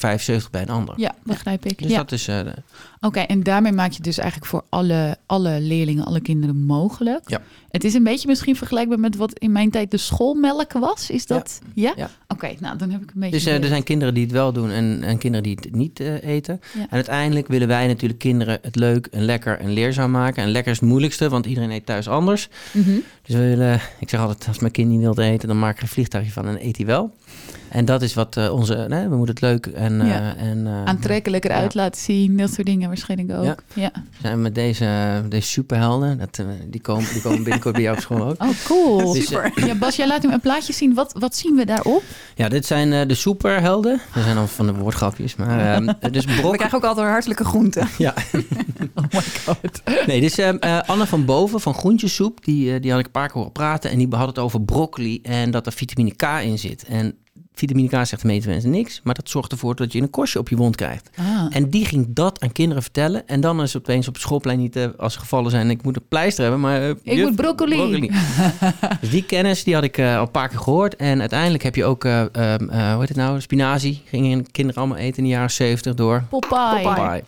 bij 0.50 0.62
een 0.62 0.68
ander. 0.68 0.94
ja 0.96 1.14
begrijp 1.24 1.66
ik. 1.66 1.78
Dus 1.82 1.90
ja. 1.90 1.96
dat 1.96 2.12
is... 2.12 2.28
eh, 2.28 2.40
Oké, 3.00 3.20
en 3.20 3.42
daarmee 3.42 3.72
maak 3.72 3.92
je 3.92 4.02
dus 4.02 4.18
eigenlijk 4.18 4.50
voor 4.50 4.62
alle, 4.68 5.16
alle 5.26 5.60
leerlingen, 5.60 6.04
alle 6.04 6.20
kinderen 6.20 6.56
mogelijk. 6.64 7.30
Ja. 7.30 7.40
Het 7.70 7.84
is 7.84 7.94
een 7.94 8.02
beetje 8.02 8.28
misschien 8.28 8.56
vergelijkbaar 8.56 9.00
met 9.00 9.16
wat 9.16 9.38
in 9.38 9.52
mijn 9.52 9.70
tijd 9.70 9.90
de 9.90 9.96
schoolmelk 9.96 10.72
was. 10.72 11.10
Is 11.10 11.26
dat? 11.26 11.60
Ja. 11.74 11.92
Ja. 11.96 12.10
Oké, 12.28 12.54
nou 12.60 12.76
dan 12.78 12.90
heb 12.90 13.02
ik 13.02 13.10
een 13.14 13.20
beetje. 13.20 13.36
Dus 13.36 13.46
eh, 13.46 13.62
er 13.62 13.66
zijn 13.68 13.82
kinderen 13.82 14.14
die 14.14 14.22
het 14.22 14.32
wel 14.32 14.52
doen 14.52 14.70
en, 14.70 15.02
en 15.02 15.18
kinderen 15.18 15.42
die 15.46 15.58
het 15.60 15.74
niet 15.74 16.00
eh, 16.00 16.22
eten. 16.22 16.60
En 16.74 16.86
uiteindelijk 16.90 17.48
willen 17.48 17.68
wij 17.68 17.86
natuurlijk 17.86 18.20
kinderen 18.20 18.58
het 18.62 18.76
leuk 18.76 19.06
en 19.06 19.24
lekker 19.24 19.58
en 19.58 19.70
leerzaam 19.72 20.10
maken. 20.10 20.42
En 20.42 20.50
lekker 20.50 20.72
is 20.72 20.80
het 20.80 20.88
moeilijkste, 20.88 21.28
want 21.28 21.46
iedereen 21.46 21.70
eet 21.70 21.86
thuis 21.86 22.08
anders. 22.08 22.48
Mhm. 22.72 22.90
Dus 23.22 23.34
we 23.36 23.48
willen, 23.48 23.80
ik 24.00 24.08
zeg 24.08 24.20
altijd, 24.20 24.48
als 24.48 24.58
mijn 24.58 24.72
kind 24.72 24.88
niet 24.90 25.00
wil 25.00 25.18
eten, 25.18 25.48
dan 25.48 25.58
maak 25.58 25.70
ik 25.70 25.76
er 25.76 25.82
een 25.82 25.88
vliegtuigje 25.88 26.32
van 26.32 26.46
en 26.46 26.66
eet 26.66 26.76
hij 26.76 26.86
wel. 26.86 27.14
En 27.72 27.84
dat 27.84 28.02
is 28.02 28.14
wat 28.14 28.36
eh, 28.36 28.52
onze, 28.52 28.86
nee, 28.88 29.08
we 29.08 29.16
moeten 29.16 29.34
het 29.34 29.40
leuk 29.44 29.66
en, 29.66 30.00
eh, 30.00 30.08
Ja. 30.08 30.36
en 30.36 30.66
eh, 30.66 30.84
Aantrekkelijker 30.84 31.50
Ja. 31.50 31.56
uit 31.56 31.74
laten 31.74 32.00
zien, 32.00 32.36
dat 32.36 32.52
soort 32.52 32.66
dingen 32.66 32.88
waarschijnlijk 32.88 33.38
ook. 33.38 33.44
Ja. 33.44 33.56
Ja. 33.74 33.90
zijn 34.20 34.34
we 34.34 34.40
met 34.40 34.54
deze, 34.54 35.22
deze 35.28 35.48
superhelden. 35.48 36.18
Dat, 36.18 36.42
die, 36.66 36.80
komen, 36.80 37.12
die 37.12 37.22
komen 37.22 37.42
binnenkort 37.42 37.74
bij 37.74 37.82
jou 37.82 37.96
op 37.96 38.02
school 38.02 38.22
ook. 38.28 38.42
Oh, 38.42 38.48
cool. 38.64 39.12
Dus, 39.12 39.26
Super. 39.26 39.66
Ja, 39.66 39.74
Bas, 39.74 39.96
jij 39.96 40.06
laat 40.06 40.22
hem 40.22 40.32
een 40.32 40.40
plaatje 40.40 40.72
zien. 40.72 40.94
Wat, 40.94 41.14
wat 41.18 41.36
zien 41.36 41.54
we 41.56 41.64
daarop? 41.66 42.02
Ja, 42.34 42.48
dit 42.48 42.66
zijn 42.66 42.92
eh, 42.92 43.08
de 43.08 43.14
superhelden. 43.14 44.00
Dat 44.14 44.22
zijn 44.22 44.36
dan 44.36 44.48
van 44.48 44.66
de 44.66 44.74
woordgrapjes. 44.74 45.36
Maar, 45.36 45.80
dus 46.12 46.24
We 46.24 46.34
brok, 46.40 46.54
krijgen 46.56 46.78
ook 46.78 46.84
altijd 46.84 47.06
hartelijke 47.06 47.44
groenten. 47.44 47.88
ja, 47.98 48.14
Oh 48.94 49.04
my 49.12 49.20
god. 49.44 49.82
Nee, 50.06 50.20
dus 50.20 50.38
eh, 50.38 50.48
eh, 50.60 50.80
Anne 50.88 51.06
van 51.06 51.24
Boven 51.24 51.60
van 51.60 51.74
Groentjesoep, 51.74 52.44
die, 52.44 52.74
eh, 52.74 52.80
die 52.80 52.90
had 52.90 53.00
ik 53.00 53.06
een 53.06 53.12
paar 53.12 53.26
keer 53.26 53.36
horen 53.36 53.52
praten. 53.52 53.90
En 53.90 53.98
die 53.98 54.08
had 54.10 54.26
het 54.28 54.38
over 54.38 54.62
broccoli 54.62 55.20
en 55.22 55.50
dat 55.50 55.66
er 55.66 55.72
vitamine 55.72 56.14
K 56.16 56.22
in 56.42 56.58
zit. 56.58 56.84
En 56.84 57.14
vitamine 57.54 57.88
K 57.88 58.06
zegt 58.06 58.20
de 58.22 58.26
meeste 58.28 58.48
mensen 58.48 58.70
niks, 58.70 59.00
maar 59.04 59.14
dat 59.14 59.28
zorgt 59.28 59.52
ervoor 59.52 59.74
dat 59.74 59.92
je 59.92 60.00
een 60.00 60.10
korstje 60.10 60.38
op 60.38 60.48
je 60.48 60.56
wond 60.56 60.76
krijgt. 60.76 61.10
Ah. 61.16 61.46
En 61.50 61.70
die 61.70 61.84
ging 61.86 62.06
dat 62.08 62.40
aan 62.40 62.52
kinderen 62.52 62.82
vertellen. 62.82 63.28
En 63.28 63.40
dan 63.40 63.62
is 63.62 63.72
het 63.72 63.82
opeens 63.82 64.08
op 64.08 64.14
het 64.14 64.22
schoolplein 64.22 64.58
niet 64.58 64.76
eh, 64.76 64.86
als 64.96 65.16
gevallen 65.16 65.50
zijn. 65.50 65.70
Ik 65.70 65.82
moet 65.82 65.96
een 65.96 66.08
pleister 66.08 66.42
hebben, 66.42 66.60
maar... 66.60 66.82
eh, 66.82 66.88
Ik 66.88 66.98
juf, 67.02 67.26
moet 67.26 67.36
broccoli. 67.36 68.10
dus 69.00 69.10
die 69.10 69.24
kennis, 69.24 69.64
die 69.64 69.74
had 69.74 69.84
ik 69.84 69.98
eh, 69.98 70.16
al 70.16 70.22
een 70.22 70.30
paar 70.30 70.48
keer 70.48 70.58
gehoord. 70.58 70.96
En 70.96 71.20
uiteindelijk 71.20 71.62
heb 71.62 71.74
je 71.74 71.84
ook, 71.84 72.04
eh, 72.04 72.20
ehm, 72.20 72.68
eh, 72.68 72.90
hoe 72.90 73.00
heet 73.00 73.08
het 73.08 73.16
nou, 73.16 73.40
spinazie. 73.40 74.02
Gingen 74.04 74.50
kinderen 74.50 74.80
allemaal 74.82 74.98
eten 75.00 75.16
in 75.18 75.24
de 75.24 75.30
jaren 75.30 75.50
70 75.50 75.94
door. 75.94 76.24
Popeye. 76.30 76.82
Popeye. 76.82 77.22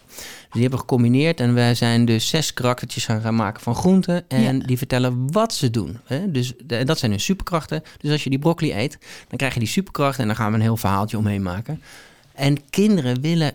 Die 0.54 0.62
hebben 0.62 0.80
we 0.80 0.86
gecombineerd 0.86 1.40
en 1.40 1.54
wij 1.54 1.74
zijn 1.74 2.04
dus 2.04 2.28
zes 2.28 2.52
karaktertjes 2.52 3.04
gaan 3.04 3.20
gaan 3.20 3.34
maken 3.34 3.62
van 3.62 3.74
groenten. 3.74 4.28
En 4.28 4.58
Ja. 4.58 4.66
die 4.66 4.78
vertellen 4.78 5.32
wat 5.32 5.54
ze 5.54 5.70
doen. 5.70 5.98
Hè? 6.04 6.30
Dus 6.30 6.52
de- 6.64 6.76
en 6.76 6.86
dat 6.86 6.98
zijn 6.98 7.10
hun 7.10 7.20
superkrachten. 7.20 7.82
Dus 7.98 8.10
als 8.10 8.24
je 8.24 8.30
die 8.30 8.38
broccoli 8.38 8.72
eet, 8.72 8.98
dan 9.28 9.38
krijg 9.38 9.52
je 9.54 9.60
die 9.60 9.68
superkrachten 9.68 10.20
en 10.20 10.26
dan 10.26 10.36
gaan 10.36 10.50
we 10.50 10.56
een 10.56 10.62
heel 10.62 10.76
verhaaltje 10.76 11.18
omheen 11.18 11.42
maken. 11.42 11.82
En 12.34 12.70
kinderen 12.70 13.20
willen. 13.20 13.52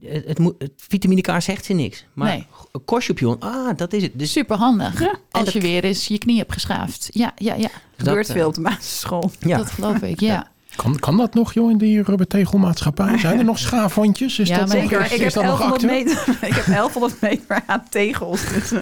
Het, 0.00 0.24
het, 0.26 0.38
moet- 0.38 0.54
het 0.58 0.72
vitamine 0.76 1.20
K 1.20 1.40
zegt 1.42 1.64
ze 1.64 1.72
niks. 1.72 2.04
Maar 2.12 2.28
Nee. 2.28 2.46
een 2.72 2.84
korstje 2.84 3.12
op 3.12 3.18
je 3.18 3.24
hond, 3.24 3.40
ah, 3.44 3.76
dat 3.76 3.92
is 3.92 4.02
het. 4.02 4.12
Dus 4.14 4.32
Super 4.32 4.56
handig. 4.56 5.00
Ja. 5.00 5.14
Als 5.30 5.44
dat- 5.44 5.52
je 5.52 5.60
weer 5.60 5.84
eens 5.84 6.06
je 6.06 6.18
knie 6.18 6.38
hebt 6.38 6.52
geschaafd. 6.52 7.08
Ja, 7.12 7.32
ja, 7.36 7.54
ja. 7.54 7.68
gebeurt 7.96 8.26
dat, 8.26 8.36
veel 8.36 8.42
eh, 8.42 8.48
op 8.48 8.54
de 8.54 8.60
basisschool. 8.60 9.30
Ja. 9.40 9.56
Dat 9.56 9.70
geloof 9.70 10.02
ik. 10.02 10.20
Ja. 10.30 10.50
Kan, 10.82 10.98
kan 10.98 11.16
dat 11.16 11.34
nog, 11.34 11.52
joh, 11.54 11.70
in 11.70 11.78
die 11.78 12.02
rubbertegelmaatschappij? 12.02 13.18
Zijn 13.18 13.38
er 13.38 13.44
nog 13.44 13.58
schaafhondjes? 13.68 14.38
Is 14.38 14.48
Ja, 14.48 14.58
dat 14.58 14.66
maar 14.68 14.76
nog, 14.76 14.84
Zeker, 14.90 15.00
is, 15.04 15.12
ik 15.12 15.16
is 15.18 15.22
heb, 15.24 15.32
dat 15.32 15.44
nog 15.44 15.58
1100 15.58 15.92
actief? 15.92 16.26
meter, 16.26 16.48
ik 16.48 16.54
heb 16.54 16.64
1100 16.66 17.20
meter 17.20 17.62
aan 17.66 17.82
tegels. 17.88 18.48
Dus, 18.48 18.72
eh, 18.76 18.78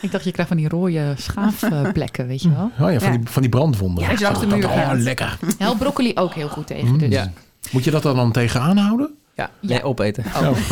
Ik 0.00 0.10
dacht, 0.12 0.24
je 0.24 0.30
krijgt 0.32 0.50
van 0.52 0.56
die 0.60 0.68
rode 0.68 1.14
schaafplekken, 1.16 2.26
weet 2.26 2.42
je 2.42 2.50
wel. 2.50 2.70
Oh 2.80 2.92
ja, 2.92 3.00
van, 3.00 3.12
Ja. 3.12 3.18
Die, 3.18 3.28
van 3.28 3.42
die 3.42 3.50
brandwonden. 3.50 4.04
Ja, 4.04 4.10
als 4.10 4.18
je 4.18 4.24
langs 4.24 4.40
de 4.40 4.46
Dat- 4.46 4.58
muur 4.58 4.68
dat- 4.68 4.76
oh, 4.76 4.92
lekker. 5.02 5.38
Helpt 5.58 5.78
broccoli 5.78 6.12
ook 6.14 6.34
heel 6.34 6.48
goed 6.48 6.66
tegen. 6.66 6.88
Mm. 6.88 6.98
Dus. 6.98 7.08
Ja. 7.12 7.32
Moet 7.70 7.84
je 7.84 7.90
dat 7.90 8.04
er 8.04 8.14
dan 8.14 8.32
tegenaan 8.32 8.76
houden? 8.76 9.10
Ja, 9.40 9.50
Ja. 9.60 9.68
nee, 9.68 9.82
opeten. 9.82 10.24
Oh. 10.24 10.56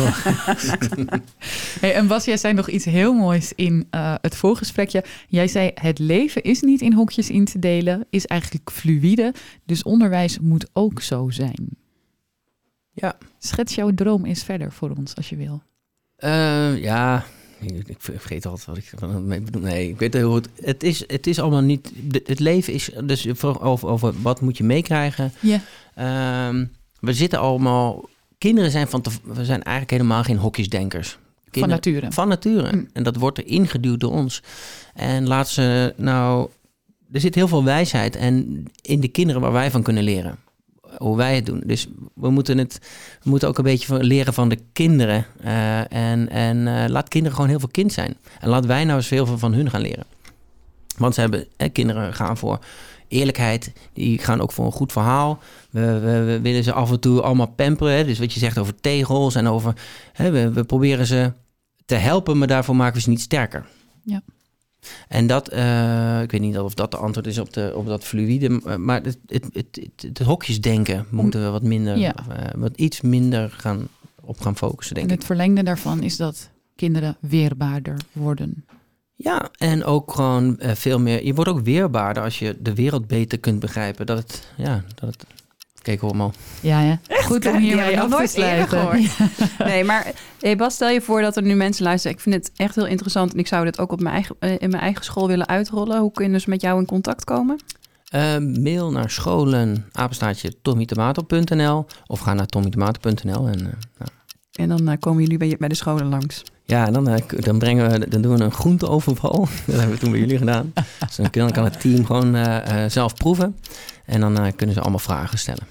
Hey, 1.79 1.93
en 1.93 2.07
Bas, 2.07 2.25
jij 2.25 2.37
zei 2.37 2.53
nog 2.53 2.69
iets 2.69 2.85
heel 2.85 3.13
moois 3.13 3.53
in 3.55 3.87
eh, 3.89 4.15
het 4.21 4.35
voorgesprekje. 4.35 5.03
Jij 5.27 5.47
zei, 5.47 5.71
het 5.73 5.99
leven 5.99 6.41
is 6.43 6.61
niet 6.61 6.81
in 6.81 6.93
hokjes 6.93 7.29
in 7.29 7.45
te 7.45 7.59
delen, 7.59 8.05
is 8.09 8.25
eigenlijk 8.25 8.71
fluïde. 8.71 9.33
Dus 9.65 9.83
onderwijs 9.83 10.39
moet 10.39 10.69
ook 10.73 11.01
zo 11.01 11.29
zijn. 11.29 11.67
Ja. 12.93 13.17
Schets 13.39 13.75
jouw 13.75 13.93
droom 13.93 14.25
eens 14.25 14.43
verder 14.43 14.71
voor 14.71 14.91
ons, 14.97 15.15
als 15.15 15.29
je 15.29 15.35
wil. 15.35 15.61
Eh, 16.15 16.81
ja, 16.81 17.25
ik 17.85 17.97
vergeet 17.97 18.45
altijd 18.45 18.65
wat 18.65 18.77
ik 18.77 19.19
mee 19.21 19.41
bedoel. 19.41 19.61
Nee, 19.61 19.89
ik 19.89 19.99
weet 19.99 20.13
heel 20.13 20.31
goed. 20.31 20.47
Het 20.61 20.83
is, 20.83 21.03
het 21.07 21.27
is 21.27 21.39
allemaal 21.39 21.61
niet. 21.61 21.91
Het 22.25 22.39
leven 22.39 22.73
is 22.73 22.89
dus 23.03 23.43
over, 23.43 23.87
over 23.87 24.21
wat 24.21 24.41
moet 24.41 24.57
je 24.57 24.63
meekrijgen. 24.63 25.31
Ja. 25.39 25.61
Ehm, 25.95 26.65
we 26.99 27.13
zitten 27.13 27.39
allemaal. 27.39 28.09
Kinderen 28.39 28.71
zijn 28.71 28.87
van. 28.87 29.01
te- 29.01 29.09
we 29.23 29.45
zijn 29.45 29.63
eigenlijk 29.63 29.89
helemaal 29.91 30.23
geen 30.23 30.37
hokjesdenkers. 30.37 31.17
Van 31.51 31.69
nature. 31.69 32.11
Van 32.11 32.27
nature. 32.27 32.75
Mm. 32.75 32.87
En 32.93 33.03
dat 33.03 33.15
wordt 33.15 33.37
er 33.37 33.47
ingeduwd 33.47 33.99
door 33.99 34.11
ons. 34.11 34.43
En 34.93 35.27
laat 35.27 35.49
ze 35.49 35.93
nou. 35.97 36.49
Er 37.11 37.19
zit 37.19 37.35
heel 37.35 37.47
veel 37.47 37.63
wijsheid 37.63 38.15
en 38.15 38.65
in 38.81 38.99
de 38.99 39.07
kinderen 39.07 39.41
waar 39.41 39.51
wij 39.51 39.71
van 39.71 39.83
kunnen 39.83 40.03
leren. 40.03 40.37
Hoe 40.97 41.17
wij 41.17 41.35
het 41.35 41.45
doen. 41.45 41.61
Dus 41.65 41.87
we 42.13 42.29
moeten, 42.29 42.57
het, 42.57 42.79
we 43.23 43.29
moeten 43.29 43.47
ook 43.47 43.57
een 43.57 43.63
beetje 43.63 43.87
van- 43.87 44.03
leren 44.03 44.33
van 44.33 44.49
de 44.49 44.57
kinderen. 44.73 45.25
Eh, 45.41 45.93
en 45.93 46.29
en 46.29 46.67
eh, 46.67 46.89
laat 46.89 47.07
kinderen 47.07 47.35
gewoon 47.35 47.49
heel 47.49 47.59
veel 47.59 47.69
kind 47.71 47.93
zijn. 47.93 48.17
En 48.39 48.49
laat 48.49 48.65
wij 48.65 48.83
nou 48.83 48.97
eens 48.97 49.09
heel 49.09 49.25
veel 49.25 49.37
van 49.37 49.53
hun 49.53 49.69
gaan 49.69 49.81
leren. 49.81 50.05
Want 50.97 51.13
ze 51.13 51.21
hebben, 51.21 51.47
kinderen 51.71 52.13
gaan 52.13 52.37
voor 52.37 52.59
eerlijkheid. 53.09 53.71
Die 53.93 54.17
gaan 54.19 54.41
ook 54.41 54.51
voor 54.51 54.65
een 54.65 54.71
goed 54.71 54.91
verhaal. 54.91 55.39
We, 55.69 55.99
we, 55.99 56.23
we 56.23 56.39
willen 56.41 56.63
ze 56.63 56.73
af 56.73 56.91
en 56.91 56.99
toe 56.99 57.21
allemaal 57.21 57.49
pamperen. 57.55 57.93
hè. 57.95 58.05
Dus 58.05 58.19
wat 58.19 58.33
je 58.33 58.39
zegt 58.39 58.57
over 58.57 58.75
tegels 58.75 59.35
en 59.35 59.47
over... 59.47 59.73
Hè, 60.13 60.31
we, 60.31 60.51
we 60.51 60.63
proberen 60.63 61.05
ze 61.05 61.33
te 61.85 61.95
helpen, 61.95 62.37
maar 62.37 62.47
daarvoor 62.47 62.75
maken 62.75 62.95
we 62.95 63.01
ze 63.01 63.09
niet 63.09 63.21
sterker. 63.21 63.65
Ja. 64.03 64.21
En 65.07 65.27
dat, 65.27 65.47
eh, 65.49 66.21
ik 66.21 66.31
weet 66.31 66.41
niet 66.41 66.59
of 66.59 66.73
dat 66.73 66.91
de 66.91 66.97
antwoord 66.97 67.27
is 67.27 67.37
op, 67.37 67.53
de, 67.53 67.71
op 67.75 67.85
dat 67.85 68.03
fluïde, 68.03 68.49
m- 68.49 68.85
maar 68.85 69.01
het, 69.03 69.17
het, 69.25 69.45
het, 69.53 69.67
het, 69.81 70.01
het 70.01 70.19
hokjesdenken 70.19 71.05
moeten 71.09 71.43
we 71.43 71.49
wat 71.49 71.63
minder, 71.63 71.97
Ja. 71.97 72.15
eh, 72.15 72.45
wat 72.55 72.71
iets 72.77 73.01
minder 73.01 73.49
gaan, 73.49 73.87
op 74.21 74.39
gaan 74.41 74.57
focussen, 74.57 74.95
denk 74.95 75.07
En 75.07 75.13
ik. 75.13 75.17
het 75.19 75.27
verlengde 75.27 75.63
daarvan 75.63 76.03
is 76.03 76.17
dat 76.17 76.49
kinderen 76.75 77.17
weerbaarder 77.19 77.97
worden. 78.11 78.65
Ja, 79.21 79.49
en 79.57 79.83
ook 79.83 80.11
gewoon 80.11 80.59
eh, 80.59 80.75
veel 80.75 80.99
meer. 80.99 81.25
Je 81.25 81.33
wordt 81.33 81.49
ook 81.49 81.59
weerbaarder 81.59 82.23
als 82.23 82.39
je 82.39 82.57
de 82.59 82.73
wereld 82.73 83.07
beter 83.07 83.39
kunt 83.39 83.59
begrijpen. 83.59 84.05
Dat 84.05 84.17
het, 84.17 84.51
ja, 84.57 84.83
dat 84.95 85.09
het. 85.09 85.25
Kijk, 85.81 85.99
hoor. 85.99 86.31
Ja, 86.61 86.81
ja. 86.81 86.99
Goed 87.07 87.45
om 87.45 87.57
hier 87.57 87.91
ik 87.91 87.99
af 87.99 88.09
nog 88.09 88.21
te 88.21 88.27
sluiten. 88.27 88.87
Nee, 89.67 89.83
maar 89.83 90.11
hey 90.39 90.55
Bas, 90.55 90.73
stel 90.73 90.89
je 90.89 91.01
voor 91.01 91.21
dat 91.21 91.37
er 91.37 91.43
nu 91.43 91.55
mensen 91.55 91.83
luisteren. 91.83 92.17
Ik 92.17 92.23
vind 92.23 92.35
het 92.35 92.51
echt 92.55 92.75
heel 92.75 92.87
interessant 92.87 93.33
en 93.33 93.39
ik 93.39 93.47
zou 93.47 93.65
dit 93.65 93.79
ook 93.79 93.91
op 93.91 93.99
mijn 93.99 94.13
eigen, 94.13 94.35
eh, 94.39 94.51
in 94.51 94.69
mijn 94.69 94.81
eigen 94.81 95.03
school 95.03 95.27
willen 95.27 95.47
uitrollen. 95.47 95.99
Hoe 95.99 96.11
kunnen 96.11 96.41
ze 96.41 96.49
met 96.49 96.61
jou 96.61 96.79
in 96.79 96.85
contact 96.85 97.23
komen? 97.23 97.59
Eh, 98.09 98.37
mail 98.37 98.91
naar 98.91 99.09
scholen, 99.09 99.85
apenstaartje 99.91 100.61
tommytomato.nl 100.61 101.85
of 102.07 102.19
ga 102.19 102.33
naar 102.33 102.45
tommytomato.nl 102.45 103.47
en 103.47 103.59
eh, 103.59 103.73
nou, 103.97 104.09
En 104.53 104.85
dan 104.85 104.99
komen 104.99 105.21
jullie 105.21 105.37
bij, 105.37 105.55
bij 105.59 105.69
de 105.69 105.75
scholen 105.75 106.09
langs. 106.09 106.43
Ja, 106.69 106.85
en 106.87 106.93
dan, 106.93 107.07
eh, 107.09 107.23
dan, 107.27 107.59
brengen 107.59 107.89
we, 107.91 108.07
dan 108.07 108.21
doen 108.21 108.37
we 108.37 108.43
een 108.43 108.51
groenteoverval. 108.51 109.47
Dat 109.65 109.75
hebben 109.75 109.89
we 109.95 109.97
toen 110.01 110.11
bij 110.11 110.19
jullie 110.19 110.37
gedaan. 110.37 110.73
Dus 110.99 111.15
dan 111.15 111.29
kan, 111.29 111.51
kan 111.51 111.63
het 111.63 111.79
team 111.81 112.05
gewoon 112.05 112.35
eh, 112.35 112.83
eh, 112.83 112.91
zelf 112.91 113.13
proeven. 113.13 113.55
En 114.05 114.19
dan 114.19 114.37
eh, 114.39 114.51
kunnen 114.55 114.75
ze 114.75 114.81
allemaal 114.81 114.99
vragen 114.99 115.37
stellen. 115.37 115.67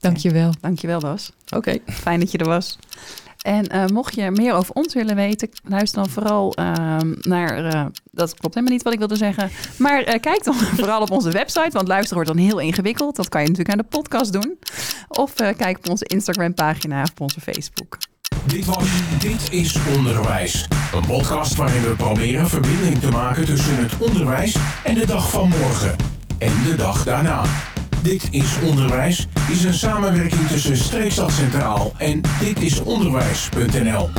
Dankjewel. 0.00 0.52
Dankjewel 0.60 1.00
Bas. 1.00 1.32
Oké. 1.54 1.78
Fijn 1.86 2.20
dat 2.20 2.30
je 2.30 2.38
er 2.38 2.46
was. 2.46 2.78
En 3.42 3.66
eh, 3.66 3.86
mocht 3.86 4.14
je 4.14 4.30
meer 4.30 4.52
over 4.54 4.74
ons 4.74 4.94
willen 4.94 5.16
weten, 5.16 5.48
luister 5.64 6.02
dan 6.02 6.10
vooral 6.10 6.54
ehm, 6.54 7.14
naar. 7.20 7.64
eh, 7.64 7.86
dat 8.10 8.34
klopt 8.34 8.54
helemaal 8.54 8.74
niet 8.76 8.82
wat 8.84 8.92
ik 8.92 8.98
wilde 8.98 9.16
zeggen. 9.16 9.50
Maar 9.78 10.02
eh, 10.02 10.20
kijk 10.20 10.44
dan 10.44 10.54
vooral 10.80 11.00
op 11.00 11.10
onze 11.10 11.30
website, 11.30 11.70
want 11.72 11.88
luisteren 11.88 12.14
wordt 12.24 12.38
dan 12.38 12.48
heel 12.48 12.58
ingewikkeld. 12.60 13.16
Dat 13.16 13.28
kan 13.28 13.42
je 13.42 13.48
natuurlijk 13.48 13.78
aan 13.78 13.84
de 13.90 13.96
podcast 13.96 14.32
doen. 14.32 14.58
Of 15.08 15.40
eh, 15.40 15.56
kijk 15.56 15.78
op 15.78 15.88
onze 15.90 16.04
Instagram-pagina 16.04 17.02
of 17.02 17.10
op 17.10 17.20
onze 17.20 17.40
Facebook. 17.40 17.98
Dit 18.46 18.64
was 18.64 18.84
Dit 19.18 19.52
is 19.52 19.76
Onderwijs. 19.96 20.68
Een 20.94 21.06
podcast 21.06 21.56
waarin 21.56 21.82
we 21.82 21.94
proberen 21.96 22.48
verbinding 22.48 22.98
te 22.98 23.10
maken 23.10 23.44
tussen 23.44 23.76
het 23.76 23.92
onderwijs 23.98 24.56
en 24.84 24.94
de 24.94 25.06
dag 25.06 25.30
van 25.30 25.48
morgen. 25.48 25.96
En 26.38 26.52
de 26.64 26.74
dag 26.76 27.04
daarna. 27.04 27.42
Dit 28.02 28.28
is 28.30 28.58
Onderwijs 28.64 29.26
is 29.50 29.64
een 29.64 29.74
samenwerking 29.74 30.46
tussen 30.48 30.76
Streekstad 30.76 31.32
Centraal 31.32 31.92
en 31.96 32.20
ditisonderwijs.nl. 32.40 34.10